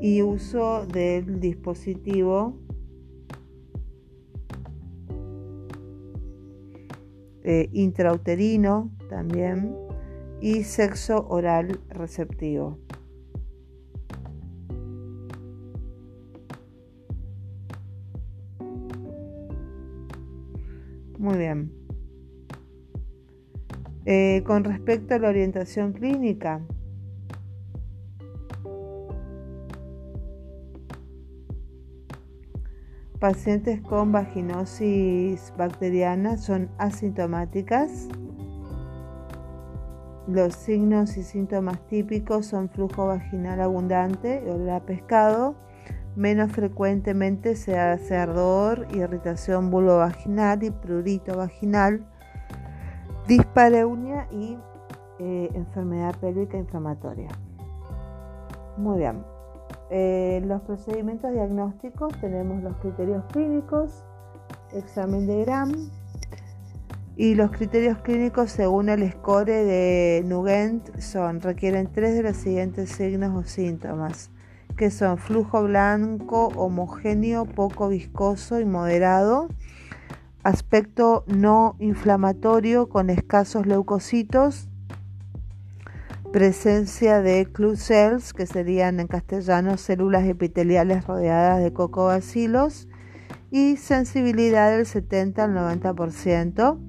y 0.02 0.24
uso 0.24 0.86
del 0.88 1.40
dispositivo 1.40 2.58
eh, 7.44 7.70
intrauterino 7.72 8.92
también 9.10 9.76
y 10.42 10.64
sexo 10.64 11.28
oral 11.30 11.80
receptivo. 11.90 12.80
Muy 21.20 21.38
bien. 21.38 21.72
Eh, 24.06 24.42
con 24.48 24.64
respecto 24.64 25.14
a 25.14 25.20
la 25.20 25.30
orientación 25.30 25.94
clínica, 25.94 26.62
pacientes 33.22 33.80
con 33.82 34.12
vaginosis 34.12 35.54
bacteriana 35.56 36.38
son 36.38 36.72
asintomáticas. 36.80 38.10
Los 40.28 40.56
signos 40.56 41.16
y 41.18 41.24
síntomas 41.24 41.80
típicos 41.88 42.48
son 42.48 42.68
flujo 42.70 43.08
vaginal 43.08 43.62
abundante, 43.62 44.44
olor 44.50 44.72
a 44.72 44.80
pescado, 44.82 45.56
Menos 46.16 46.52
frecuentemente 46.52 47.56
se 47.56 47.80
hace 47.80 48.18
ardor, 48.18 48.86
irritación 48.94 49.72
vulvovaginal 49.72 50.62
y 50.62 50.70
prurito 50.70 51.38
vaginal, 51.38 52.06
dispareunia 53.28 54.28
y 54.30 54.58
eh, 55.20 55.50
enfermedad 55.54 56.14
pélvica 56.20 56.58
inflamatoria. 56.58 57.30
Muy 58.76 59.00
bien. 59.00 59.24
Eh, 59.94 60.42
los 60.46 60.62
procedimientos 60.62 61.34
diagnósticos 61.34 62.14
tenemos 62.22 62.64
los 62.64 62.78
criterios 62.78 63.26
clínicos, 63.34 64.06
examen 64.72 65.28
de 65.28 65.44
Gram 65.44 65.70
y 67.18 67.36
los 67.36 67.52
criterios 67.52 67.98
clínicos 67.98 68.52
según 68.52 68.88
el 68.88 69.12
score 69.12 69.52
de 69.52 70.24
Nugent 70.26 70.98
son 71.00 71.42
requieren 71.42 71.92
tres 71.92 72.16
de 72.16 72.24
los 72.24 72.38
siguientes 72.38 72.90
signos 72.90 73.36
o 73.36 73.46
síntomas 73.46 74.32
que 74.78 74.90
son 74.92 75.18
flujo 75.18 75.62
blanco, 75.64 76.48
homogéneo, 76.56 77.46
poco 77.46 77.90
viscoso 77.90 78.60
y 78.60 78.66
moderado, 78.66 79.50
aspecto 80.44 81.24
no 81.28 81.76
inflamatorio 81.80 82.90
con 82.90 83.10
escasos 83.10 83.68
leucocitos, 83.68 84.70
presencia 86.32 87.22
de 87.22 87.46
clue 87.52 87.76
cells, 87.76 88.34
que 88.34 88.46
serían 88.46 89.00
en 89.00 89.08
castellano 89.08 89.78
células 89.78 90.26
epiteliales 90.26 91.06
rodeadas 91.06 91.62
de 91.62 91.74
cocobacilos, 91.74 92.88
y 93.50 93.76
sensibilidad 93.76 94.72
del 94.76 94.86
70 94.86 95.44
al 95.44 95.54
90%, 95.54 96.80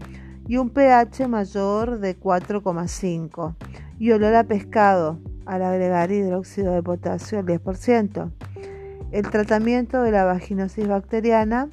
y 0.46 0.58
un 0.58 0.70
pH 0.70 1.26
mayor 1.26 1.98
de 1.98 2.18
4,5, 2.18 3.56
y 3.98 4.12
olor 4.12 4.34
a 4.36 4.44
pescado, 4.44 5.18
al 5.44 5.62
agregar 5.62 6.12
hidróxido 6.12 6.72
de 6.72 6.82
potasio 6.82 7.40
al 7.40 7.46
10%. 7.46 8.30
El 9.10 9.28
tratamiento 9.28 10.02
de 10.02 10.12
la 10.12 10.24
vaginosis 10.24 10.86
bacteriana 10.86 11.68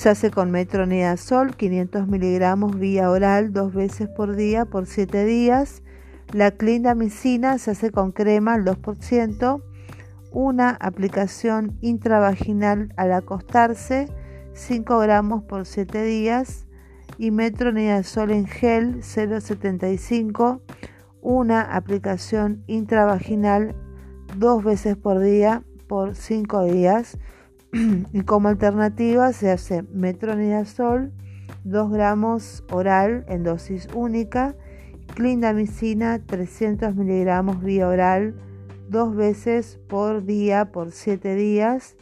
se 0.00 0.08
hace 0.08 0.30
con 0.30 0.50
metronidazol 0.50 1.54
500 1.56 2.08
miligramos 2.08 2.78
vía 2.78 3.10
oral 3.10 3.52
dos 3.52 3.74
veces 3.74 4.08
por 4.08 4.34
día 4.34 4.64
por 4.64 4.86
7 4.86 5.26
días. 5.26 5.82
La 6.32 6.52
clindamicina 6.52 7.58
se 7.58 7.72
hace 7.72 7.90
con 7.90 8.10
crema 8.10 8.54
al 8.54 8.64
2%. 8.64 9.62
Una 10.30 10.70
aplicación 10.70 11.76
intravaginal 11.82 12.94
al 12.96 13.12
acostarse 13.12 14.08
5 14.54 15.00
gramos 15.00 15.42
por 15.42 15.66
7 15.66 16.02
días. 16.02 16.66
Y 17.18 17.30
metronidazol 17.30 18.30
en 18.30 18.46
gel 18.46 19.02
0,75 19.02 20.62
una 21.20 21.60
aplicación 21.60 22.64
intravaginal 22.66 23.74
dos 24.38 24.64
veces 24.64 24.96
por 24.96 25.20
día 25.20 25.62
por 25.88 26.14
cinco 26.14 26.64
días 26.64 27.18
y 27.72 28.22
como 28.26 28.48
alternativa 28.48 29.32
se 29.32 29.50
hace 29.50 29.82
metronidazol 29.92 31.12
2 31.64 31.90
gramos 31.90 32.64
oral 32.70 33.24
en 33.28 33.42
dosis 33.42 33.88
única, 33.94 34.54
clindamicina 35.14 36.18
300 36.24 36.94
miligramos 36.94 37.62
vía 37.62 37.86
oral 37.86 38.34
dos 38.88 39.14
veces 39.14 39.78
por 39.88 40.24
día 40.24 40.72
por 40.72 40.90
7 40.90 41.34
días 41.34 41.96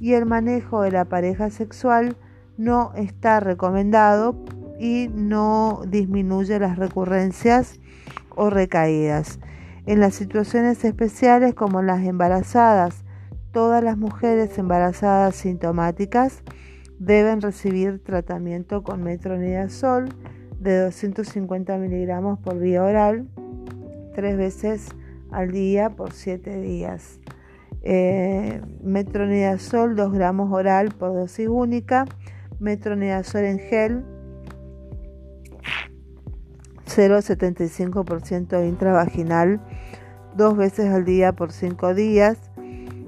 y 0.00 0.14
el 0.14 0.26
manejo 0.26 0.82
de 0.82 0.90
la 0.90 1.04
pareja 1.04 1.50
sexual 1.50 2.16
no 2.56 2.92
está 2.96 3.40
recomendado 3.40 4.36
y 4.78 5.08
no 5.12 5.82
disminuye 5.86 6.58
las 6.58 6.76
recurrencias 6.76 7.80
o 8.34 8.50
recaídas. 8.50 9.40
En 9.86 10.00
las 10.00 10.14
situaciones 10.14 10.84
especiales 10.84 11.54
como 11.54 11.82
las 11.82 12.04
embarazadas, 12.04 13.04
todas 13.58 13.82
las 13.82 13.98
mujeres 13.98 14.56
embarazadas 14.56 15.34
sintomáticas 15.34 16.44
deben 17.00 17.40
recibir 17.40 17.98
tratamiento 17.98 18.84
con 18.84 19.02
metronidazol 19.02 20.10
de 20.60 20.78
250 20.82 21.76
miligramos 21.78 22.38
por 22.38 22.60
vía 22.60 22.84
oral 22.84 23.26
tres 24.14 24.36
veces 24.36 24.86
al 25.32 25.50
día 25.50 25.90
por 25.90 26.12
siete 26.12 26.60
días. 26.60 27.18
Eh, 27.82 28.60
metronidazol 28.80 29.96
2 29.96 30.12
gramos 30.12 30.52
oral 30.52 30.92
por 30.96 31.12
dosis 31.12 31.48
única, 31.48 32.04
metronidazol 32.60 33.42
en 33.42 33.58
gel 33.58 34.04
0,75% 36.86 38.68
intravaginal 38.68 39.60
dos 40.36 40.56
veces 40.56 40.90
al 40.90 41.04
día 41.04 41.32
por 41.32 41.50
cinco 41.50 41.92
días 41.92 42.38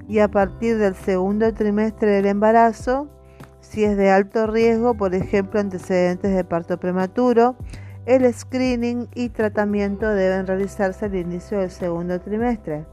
y 0.07 0.19
a 0.19 0.27
partir 0.27 0.77
del 0.77 0.95
segundo 0.95 1.53
trimestre 1.53 2.09
del 2.11 2.25
embarazo, 2.25 3.07
si 3.61 3.83
es 3.83 3.95
de 3.95 4.11
alto 4.11 4.47
riesgo, 4.47 4.95
por 4.95 5.15
ejemplo 5.15 5.59
antecedentes 5.59 6.35
de 6.35 6.43
parto 6.43 6.77
prematuro, 6.79 7.55
El 8.05 8.33
screening 8.33 9.07
y 9.13 9.29
tratamiento 9.29 10.09
deben 10.09 10.47
realizarse 10.47 11.05
al 11.05 11.15
inicio 11.15 11.59
del 11.59 11.69
segundo 11.69 12.19
trimestre. 12.19 12.83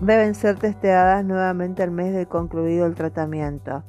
Deben 0.00 0.36
ser 0.36 0.56
testeadas 0.56 1.24
nuevamente 1.24 1.82
al 1.82 1.90
mes 1.90 2.14
de 2.14 2.26
concluido 2.26 2.86
el 2.86 2.94
tratamiento. 2.94 3.82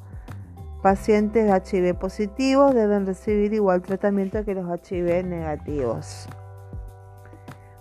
Pacientes 0.81 1.47
HIV 1.47 1.93
positivos 1.95 2.73
deben 2.73 3.05
recibir 3.05 3.53
igual 3.53 3.83
tratamiento 3.83 4.43
que 4.43 4.55
los 4.55 4.65
HIV 4.65 5.23
negativos. 5.25 6.27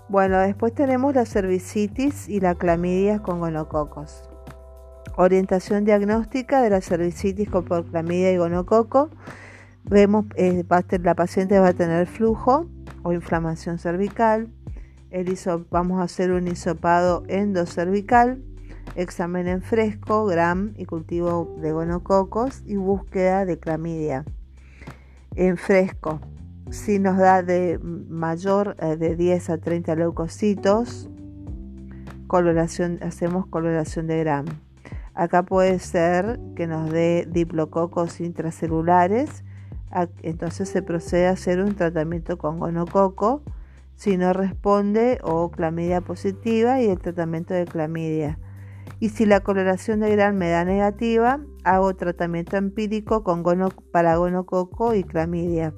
Bueno, 0.09 0.39
después 0.39 0.73
tenemos 0.73 1.15
la 1.15 1.27
cervicitis 1.27 2.31
y 2.31 2.41
la 2.41 2.55
clamidia 2.55 3.19
con 3.19 3.41
gonococos. 3.41 4.23
Orientación 5.19 5.85
diagnóstica 5.85 6.63
de 6.63 6.71
la 6.71 6.81
cervicitis 6.81 7.51
por 7.51 7.85
clamidia 7.91 8.33
y 8.33 8.39
gonococo. 8.39 9.11
Vemos, 9.85 10.25
eh, 10.37 10.65
la 11.03 11.15
paciente 11.15 11.59
va 11.59 11.69
a 11.69 11.73
tener 11.75 12.07
flujo 12.07 12.67
o 13.03 13.13
inflamación 13.13 13.79
cervical. 13.79 14.49
vamos 15.69 16.01
a 16.01 16.05
hacer 16.05 16.31
un 16.31 16.49
hisopado 16.49 17.25
endocervical, 17.29 18.43
examen 18.95 19.47
en 19.47 19.61
fresco, 19.61 20.25
gram 20.25 20.73
y 20.79 20.87
cultivo 20.87 21.55
de 21.61 21.73
gonococos 21.73 22.63
y 22.65 22.77
búsqueda 22.77 23.45
de 23.45 23.59
clamidia. 23.59 24.25
En 25.37 25.59
fresco, 25.59 26.19
si 26.71 26.99
nos 26.99 27.19
da 27.19 27.43
de 27.43 27.79
mayor 27.83 28.77
eh, 28.81 28.97
de 28.97 29.17
10 29.17 29.51
a 29.51 29.59
30 29.59 29.95
leucocitos, 29.97 31.09
coloración, 32.27 32.99
hacemos 33.03 33.47
coloración 33.47 34.07
de 34.07 34.21
gram. 34.21 34.47
Acá 35.15 35.43
puede 35.43 35.79
ser 35.79 36.39
que 36.55 36.67
nos 36.67 36.91
dé 36.91 37.27
diplococos 37.31 38.21
intracelulares 38.21 39.45
entonces 40.23 40.69
se 40.69 40.83
procede 40.83 41.29
a 41.29 41.33
hacer 41.33 41.61
un 41.61 41.75
tratamiento 41.75 42.39
con 42.39 42.59
gonococo 42.59 43.43
si 43.97 44.17
no 44.17 44.33
responde 44.33 45.19
o 45.23 45.51
clamidia 45.51 46.01
positiva 46.01 46.81
y 46.81 46.87
el 46.89 46.99
tratamiento 46.99 47.55
de 47.55 47.65
clamidia. 47.65 48.39
Y 49.01 49.11
si 49.11 49.27
la 49.27 49.41
coloración 49.41 50.01
de 50.01 50.11
gran 50.11 50.37
me 50.37 50.51
da 50.51 50.65
negativa, 50.65 51.41
hago 51.65 51.95
tratamiento 51.95 52.57
empírico 52.57 53.25
con 53.25 53.43
para 53.93 54.17
gonococo 54.17 54.95
y 54.95 55.05
clamidia. 55.05 55.75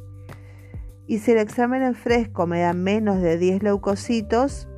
Y 1.10 1.18
si 1.18 1.32
el 1.32 1.38
examen 1.38 1.82
en 1.82 1.96
fresco 1.96 2.46
me 2.46 2.60
da 2.60 2.72
menos 2.72 3.20
de 3.20 3.36
10 3.36 3.64
leucocitos, 3.64 4.68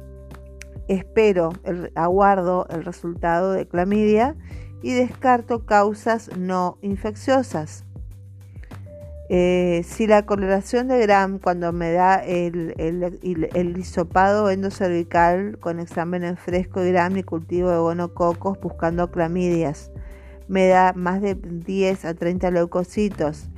espero, 0.88 1.52
aguardo 1.94 2.66
el 2.70 2.86
resultado 2.86 3.52
de 3.52 3.68
clamidia 3.68 4.34
y 4.80 4.94
descarto 4.94 5.66
causas 5.66 6.30
no 6.38 6.78
infecciosas. 6.80 7.84
Eh, 9.28 9.82
si 9.84 10.06
la 10.06 10.24
coloración 10.24 10.88
de 10.88 11.02
Gram, 11.02 11.38
cuando 11.38 11.70
me 11.74 11.92
da 11.92 12.14
el, 12.14 12.72
el, 12.78 13.76
hisopado 13.76 14.48
endocervical 14.48 15.58
con 15.58 15.80
examen 15.80 16.24
en 16.24 16.38
fresco 16.38 16.82
y 16.82 16.92
Gram 16.92 17.14
y 17.14 17.24
cultivo 17.24 17.68
de 17.68 17.76
gonococos 17.76 18.58
buscando 18.58 19.10
clamidias, 19.10 19.90
me 20.48 20.66
da 20.66 20.94
más 20.94 21.20
de 21.20 21.34
10 21.34 22.06
a 22.06 22.14
30 22.14 22.50
leucocitos, 22.52 23.50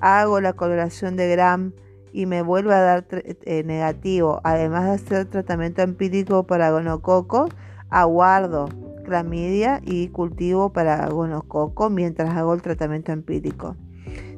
hago 0.00 0.42
la 0.42 0.52
coloración 0.52 1.16
de 1.16 1.30
Gram 1.30 1.72
y 2.12 2.26
me 2.26 2.42
vuelve 2.42 2.74
a 2.74 2.80
dar 2.80 3.06
eh, 3.10 3.62
negativo, 3.64 4.40
además 4.44 4.84
de 4.84 4.90
hacer 4.92 5.26
tratamiento 5.26 5.82
empírico 5.82 6.46
para 6.46 6.70
gonococo, 6.70 7.48
aguardo 7.90 8.68
clamidia 9.04 9.80
y 9.84 10.08
cultivo 10.08 10.72
para 10.72 11.08
gonococo 11.08 11.88
mientras 11.88 12.36
hago 12.36 12.52
el 12.54 12.62
tratamiento 12.62 13.12
empírico. 13.12 13.76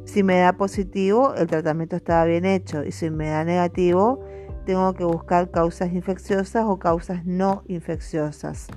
Si 0.05 0.23
me 0.23 0.39
da 0.39 0.53
positivo, 0.55 1.35
el 1.35 1.47
tratamiento 1.47 1.97
estaba 1.97 2.25
bien 2.25 2.45
hecho 2.45 2.85
y 2.85 2.93
si 2.93 3.11
me 3.11 3.29
da 3.29 3.45
negativo, 3.45 4.25
tengo 4.67 4.93
que 4.95 5.05
buscar 5.05 5.51
causas 5.51 5.93
infecciosas 5.93 6.65
o 6.67 6.79
causas 6.79 7.25
no 7.27 7.63
infecciosas. 7.67 8.69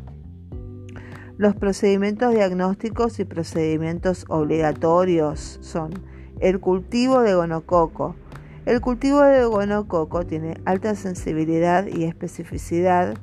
Los 1.38 1.56
procedimientos 1.56 2.34
diagnósticos 2.34 3.20
y 3.20 3.26
procedimientos 3.26 4.26
obligatorios 4.30 5.60
son 5.62 5.92
el 6.40 6.60
cultivo 6.60 7.22
de 7.22 7.34
gonococo. 7.34 8.16
El 8.65 8.80
cultivo 8.80 9.21
de 9.21 9.43
gonococo 9.43 10.26
tiene 10.26 10.56
alta 10.63 10.95
sensibilidad 10.95 11.86
y 11.86 12.06
especificidad, 12.06 13.15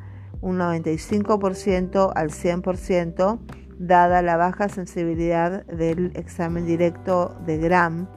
un 0.43 0.59
95% 0.59 2.13
al 2.15 2.31
100%, 2.31 3.39
Dada 3.83 4.21
la 4.21 4.37
baja 4.37 4.69
sensibilidad 4.69 5.65
del 5.65 6.13
examen 6.15 6.67
directo 6.67 7.35
de 7.47 7.57
Gram, 7.57 8.09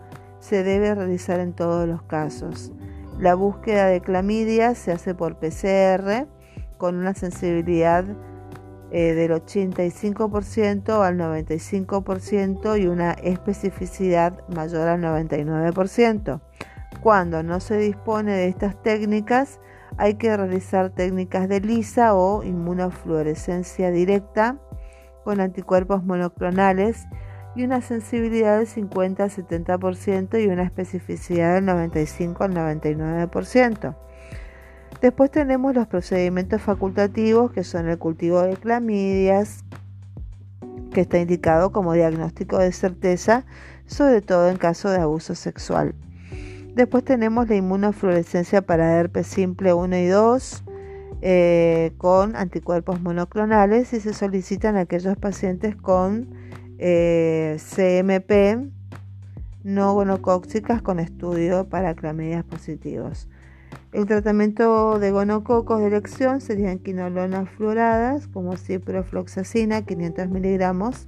se 0.41 0.61
debe 0.61 0.93
realizar 0.93 1.39
en 1.39 1.53
todos 1.53 1.87
los 1.87 2.03
casos. 2.03 2.73
La 3.17 3.33
búsqueda 3.33 3.85
de 3.85 4.01
clamidia 4.01 4.75
se 4.75 4.91
hace 4.91 5.15
por 5.15 5.39
PCR 5.39 6.27
con 6.77 6.97
una 6.97 7.13
sensibilidad 7.13 8.03
eh, 8.91 9.13
del 9.13 9.31
85% 9.31 11.01
al 11.01 11.17
95% 11.17 12.81
y 12.81 12.87
una 12.87 13.13
especificidad 13.13 14.45
mayor 14.49 14.89
al 14.89 15.01
99%. 15.01 16.41
Cuando 17.03 17.43
no 17.43 17.59
se 17.59 17.75
dispone 17.75 18.31
de 18.31 18.47
estas 18.47 18.81
técnicas, 18.81 19.59
hay 19.97 20.13
que 20.13 20.37
realizar 20.37 20.89
técnicas 20.89 21.49
de 21.49 21.59
lisa 21.59 22.15
o 22.15 22.43
inmunofluorescencia 22.43 23.91
directa 23.91 24.57
con 25.25 25.41
anticuerpos 25.41 26.05
monoclonales 26.05 27.05
y 27.57 27.65
una 27.65 27.81
sensibilidad 27.81 28.57
del 28.57 28.67
50 28.67 29.21
al 29.21 29.29
70% 29.31 30.41
y 30.41 30.47
una 30.47 30.63
especificidad 30.63 31.55
del 31.55 31.65
95 31.65 32.41
al 32.45 32.53
99%. 32.53 33.97
Después 35.01 35.29
tenemos 35.29 35.75
los 35.75 35.87
procedimientos 35.87 36.61
facultativos 36.61 37.51
que 37.51 37.65
son 37.65 37.89
el 37.89 37.97
cultivo 37.97 38.43
de 38.43 38.55
clamidias, 38.55 39.65
que 40.93 41.01
está 41.01 41.19
indicado 41.19 41.73
como 41.73 41.91
diagnóstico 41.91 42.59
de 42.59 42.71
certeza, 42.71 43.45
sobre 43.87 44.21
todo 44.21 44.47
en 44.47 44.55
caso 44.55 44.89
de 44.89 45.01
abuso 45.01 45.35
sexual. 45.35 45.95
Después 46.75 47.03
tenemos 47.03 47.47
la 47.47 47.55
inmunofluorescencia 47.55 48.63
para 48.63 48.99
herpes 48.99 49.27
simple 49.27 49.73
1 49.73 49.95
y 49.95 50.07
2, 50.07 50.63
eh, 51.21 51.93
con 51.99 52.35
anticuerpos 52.35 52.99
monoclonales 52.99 53.93
y 53.93 53.99
se 53.99 54.13
solicitan 54.13 54.75
aquellos 54.77 55.15
pacientes 55.15 55.75
con 55.75 56.33
eh, 56.79 57.57
CMP 57.59 58.73
no 59.63 59.93
gonocóxicas 59.93 60.81
con 60.81 60.99
estudio 60.99 61.69
para 61.69 61.93
clamidias 61.93 62.43
positivos. 62.43 63.29
El 63.91 64.07
tratamiento 64.07 64.97
de 64.97 65.11
gonococos 65.11 65.79
de 65.79 65.87
elección 65.87 66.41
serían 66.41 66.79
quinolonas 66.79 67.49
fluoradas 67.51 68.27
como 68.27 68.57
ciprofloxacina 68.57 69.83
500 69.83 70.29
miligramos 70.29 71.07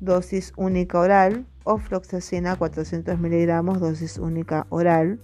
dosis 0.00 0.52
única 0.56 0.98
oral 0.98 1.46
o 1.64 1.78
floxacina 1.78 2.56
400 2.56 3.18
miligramos 3.18 3.80
dosis 3.80 4.18
única 4.18 4.66
oral. 4.70 5.20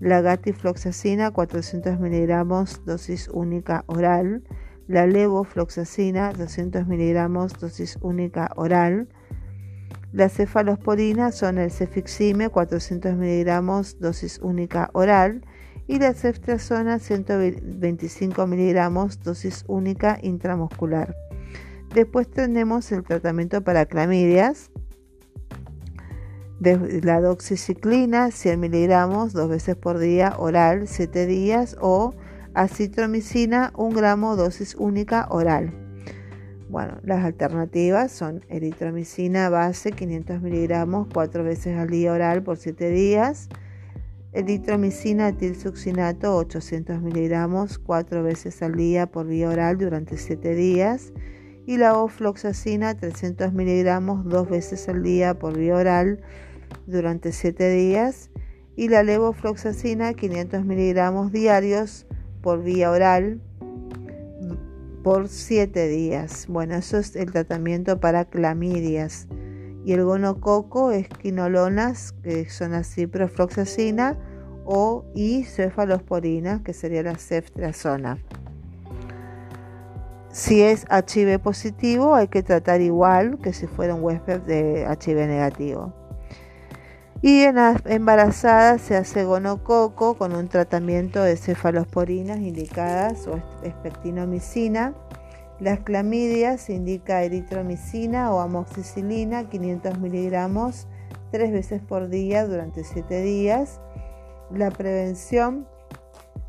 La 0.00 0.20
gatifloxacina 0.20 1.30
400 1.30 2.00
miligramos 2.00 2.84
dosis 2.84 3.28
única 3.28 3.84
oral, 3.86 4.42
la 4.88 5.06
levofloxacina 5.06 6.32
200 6.32 6.86
miligramos 6.86 7.52
dosis 7.60 7.98
única 8.02 8.50
oral, 8.56 9.08
la 10.12 10.28
cefalosporina 10.28 11.32
son 11.32 11.56
el 11.56 11.70
cefixime 11.70 12.50
400 12.50 13.16
miligramos 13.16 13.98
dosis 13.98 14.38
única 14.40 14.90
oral. 14.92 15.42
Y 15.88 15.98
la 15.98 16.12
ceftriaxona 16.12 16.98
125 16.98 18.46
miligramos 18.46 19.22
dosis 19.22 19.64
única 19.68 20.18
intramuscular. 20.22 21.16
Después 21.94 22.30
tenemos 22.30 22.92
el 22.92 23.02
tratamiento 23.02 23.62
para 23.62 23.86
clamidias 23.86 24.70
la 26.62 27.20
doxiciclina 27.20 28.30
100 28.30 28.60
miligramos 28.60 29.32
dos 29.32 29.48
veces 29.48 29.74
por 29.74 29.98
día 29.98 30.36
oral 30.38 30.86
7 30.86 31.26
días 31.26 31.76
o 31.80 32.14
acitromicina 32.54 33.72
1 33.76 33.96
gramo 33.96 34.36
dosis 34.36 34.76
única 34.76 35.26
oral. 35.30 35.74
Bueno, 36.68 37.00
las 37.02 37.24
alternativas 37.24 38.12
son 38.12 38.44
eritromicina 38.48 39.48
base 39.48 39.90
500 39.90 40.40
miligramos 40.40 41.08
4 41.12 41.42
veces 41.42 41.76
al 41.76 41.90
día 41.90 42.12
oral 42.12 42.44
por 42.44 42.56
7 42.56 42.90
días, 42.90 43.48
eritromicina 44.32 45.30
etilsuccinato 45.30 46.36
800 46.36 47.02
miligramos 47.02 47.78
4 47.80 48.22
veces 48.22 48.62
al 48.62 48.76
día 48.76 49.08
por 49.08 49.26
vía 49.26 49.48
oral 49.48 49.78
durante 49.78 50.16
7 50.16 50.54
días 50.54 51.12
y 51.66 51.76
la 51.76 51.98
ofloxacina 51.98 52.96
300 52.96 53.52
miligramos 53.52 54.24
2 54.26 54.48
veces 54.48 54.88
al 54.88 55.02
día 55.02 55.34
por 55.34 55.58
vía 55.58 55.74
oral 55.74 56.22
durante 56.86 57.32
7 57.32 57.70
días 57.70 58.30
y 58.76 58.88
la 58.88 59.02
levofloxacina 59.02 60.14
500 60.14 60.64
miligramos 60.64 61.32
diarios 61.32 62.06
por 62.40 62.62
vía 62.62 62.90
oral 62.90 63.40
por 65.02 65.28
7 65.28 65.88
días. 65.88 66.46
Bueno, 66.48 66.76
eso 66.76 66.98
es 66.98 67.16
el 67.16 67.32
tratamiento 67.32 68.00
para 68.00 68.24
clamidias. 68.24 69.26
Y 69.84 69.92
el 69.94 70.04
gonococo 70.04 70.92
es 70.92 71.08
quinolonas, 71.08 72.12
que 72.22 72.48
son 72.48 72.72
así, 72.72 73.02
ciprofloxacina 73.02 74.16
o 74.64 75.04
y 75.12 75.42
cefalosporina, 75.42 76.62
que 76.62 76.72
sería 76.72 77.02
la 77.02 77.16
ceftriaxona. 77.16 78.18
Si 80.30 80.62
es 80.62 80.86
HIV 80.88 81.40
positivo, 81.40 82.14
hay 82.14 82.28
que 82.28 82.42
tratar 82.42 82.80
igual 82.80 83.38
que 83.42 83.52
si 83.52 83.66
fuera 83.66 83.94
un 83.94 84.02
huésped 84.02 84.40
de 84.42 84.84
HIV 84.84 85.26
negativo. 85.26 85.92
Y 87.24 87.42
en 87.42 87.56
embarazadas 87.84 88.82
se 88.82 88.96
hace 88.96 89.24
gonococo 89.24 90.18
con 90.18 90.34
un 90.34 90.48
tratamiento 90.48 91.22
de 91.22 91.36
cefalosporinas 91.36 92.40
indicadas 92.40 93.28
o 93.28 93.40
espectinomicina. 93.62 94.92
Las 95.60 95.78
clamidias 95.78 96.68
indica 96.68 97.22
eritromicina 97.22 98.32
o 98.32 98.40
amoxicilina 98.40 99.48
500 99.48 100.00
miligramos 100.00 100.88
tres 101.30 101.52
veces 101.52 101.80
por 101.80 102.08
día 102.08 102.44
durante 102.44 102.82
7 102.82 103.22
días. 103.22 103.80
La 104.50 104.72
prevención 104.72 105.68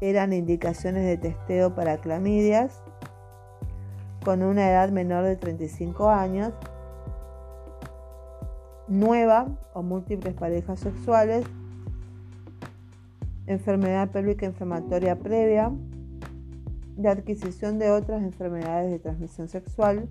eran 0.02 0.34
indicaciones 0.34 1.06
de 1.06 1.18
testeo 1.18 1.76
para 1.76 1.98
clamidias 1.98 2.82
con 4.26 4.42
una 4.42 4.72
edad 4.72 4.90
menor 4.90 5.24
de 5.24 5.36
35 5.36 6.10
años 6.10 6.52
nueva 8.94 9.48
o 9.74 9.82
múltiples 9.82 10.34
parejas 10.36 10.80
sexuales, 10.80 11.46
enfermedad 13.48 14.10
pélvica 14.12 14.46
inflamatoria 14.46 15.18
previa, 15.18 15.72
de 16.96 17.10
adquisición 17.10 17.80
de 17.80 17.90
otras 17.90 18.22
enfermedades 18.22 18.92
de 18.92 19.00
transmisión 19.00 19.48
sexual, 19.48 20.08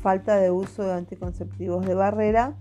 falta 0.00 0.36
de 0.36 0.50
uso 0.50 0.84
de 0.84 0.92
anticonceptivos 0.92 1.84
de 1.84 1.94
barrera, 1.94 2.54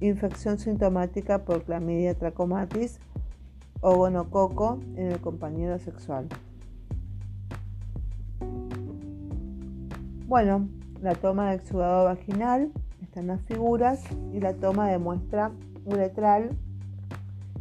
infección 0.00 0.58
sintomática 0.58 1.44
por 1.44 1.64
clamidia 1.64 2.14
trachomatis 2.14 3.00
o 3.80 3.96
gonococo 3.96 4.78
en 4.94 5.12
el 5.12 5.20
compañero 5.20 5.78
sexual. 5.78 6.28
Bueno, 10.28 10.68
la 11.00 11.14
toma 11.14 11.50
de 11.50 11.56
exudado 11.56 12.04
vaginal 12.04 12.70
están 13.12 13.26
las 13.26 13.42
figuras 13.42 14.02
y 14.32 14.40
la 14.40 14.54
toma 14.54 14.88
de 14.88 14.96
muestra 14.96 15.52
uretral 15.84 16.56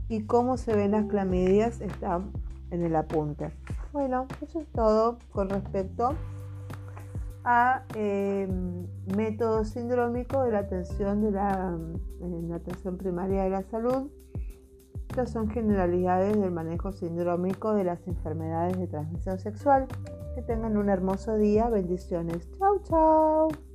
y 0.08 0.24
cómo 0.24 0.56
se 0.56 0.74
ven 0.74 0.92
las 0.92 1.08
clamidias 1.08 1.82
está 1.82 2.22
en 2.70 2.84
el 2.84 2.96
apunte. 2.96 3.52
Bueno, 3.92 4.28
eso 4.42 4.62
es 4.62 4.68
todo 4.72 5.18
con 5.34 5.50
respecto 5.50 6.16
a 7.44 7.84
em, 7.96 8.88
método 9.14 9.66
sindrómico 9.66 10.42
de 10.46 10.54
la 10.54 10.60
atención 10.60 11.22
de 11.22 11.32
la, 11.32 11.78
la 12.22 12.56
atención 12.56 12.96
primaria 12.96 13.44
de 13.44 13.50
la 13.50 13.64
salud. 13.64 14.10
Estas 15.10 15.32
son 15.32 15.50
generalidades 15.50 16.40
del 16.40 16.52
manejo 16.52 16.94
sindrómico 16.94 17.74
de 17.74 17.84
las 17.84 18.08
enfermedades 18.08 18.78
de 18.78 18.88
transmisión 18.88 19.38
sexual. 19.38 19.88
Que 20.34 20.44
tengan 20.44 20.78
un 20.78 20.88
hermoso 20.88 21.36
día. 21.36 21.68
Bendiciones. 21.68 22.50
Chau, 22.58 22.80
chau. 22.84 23.71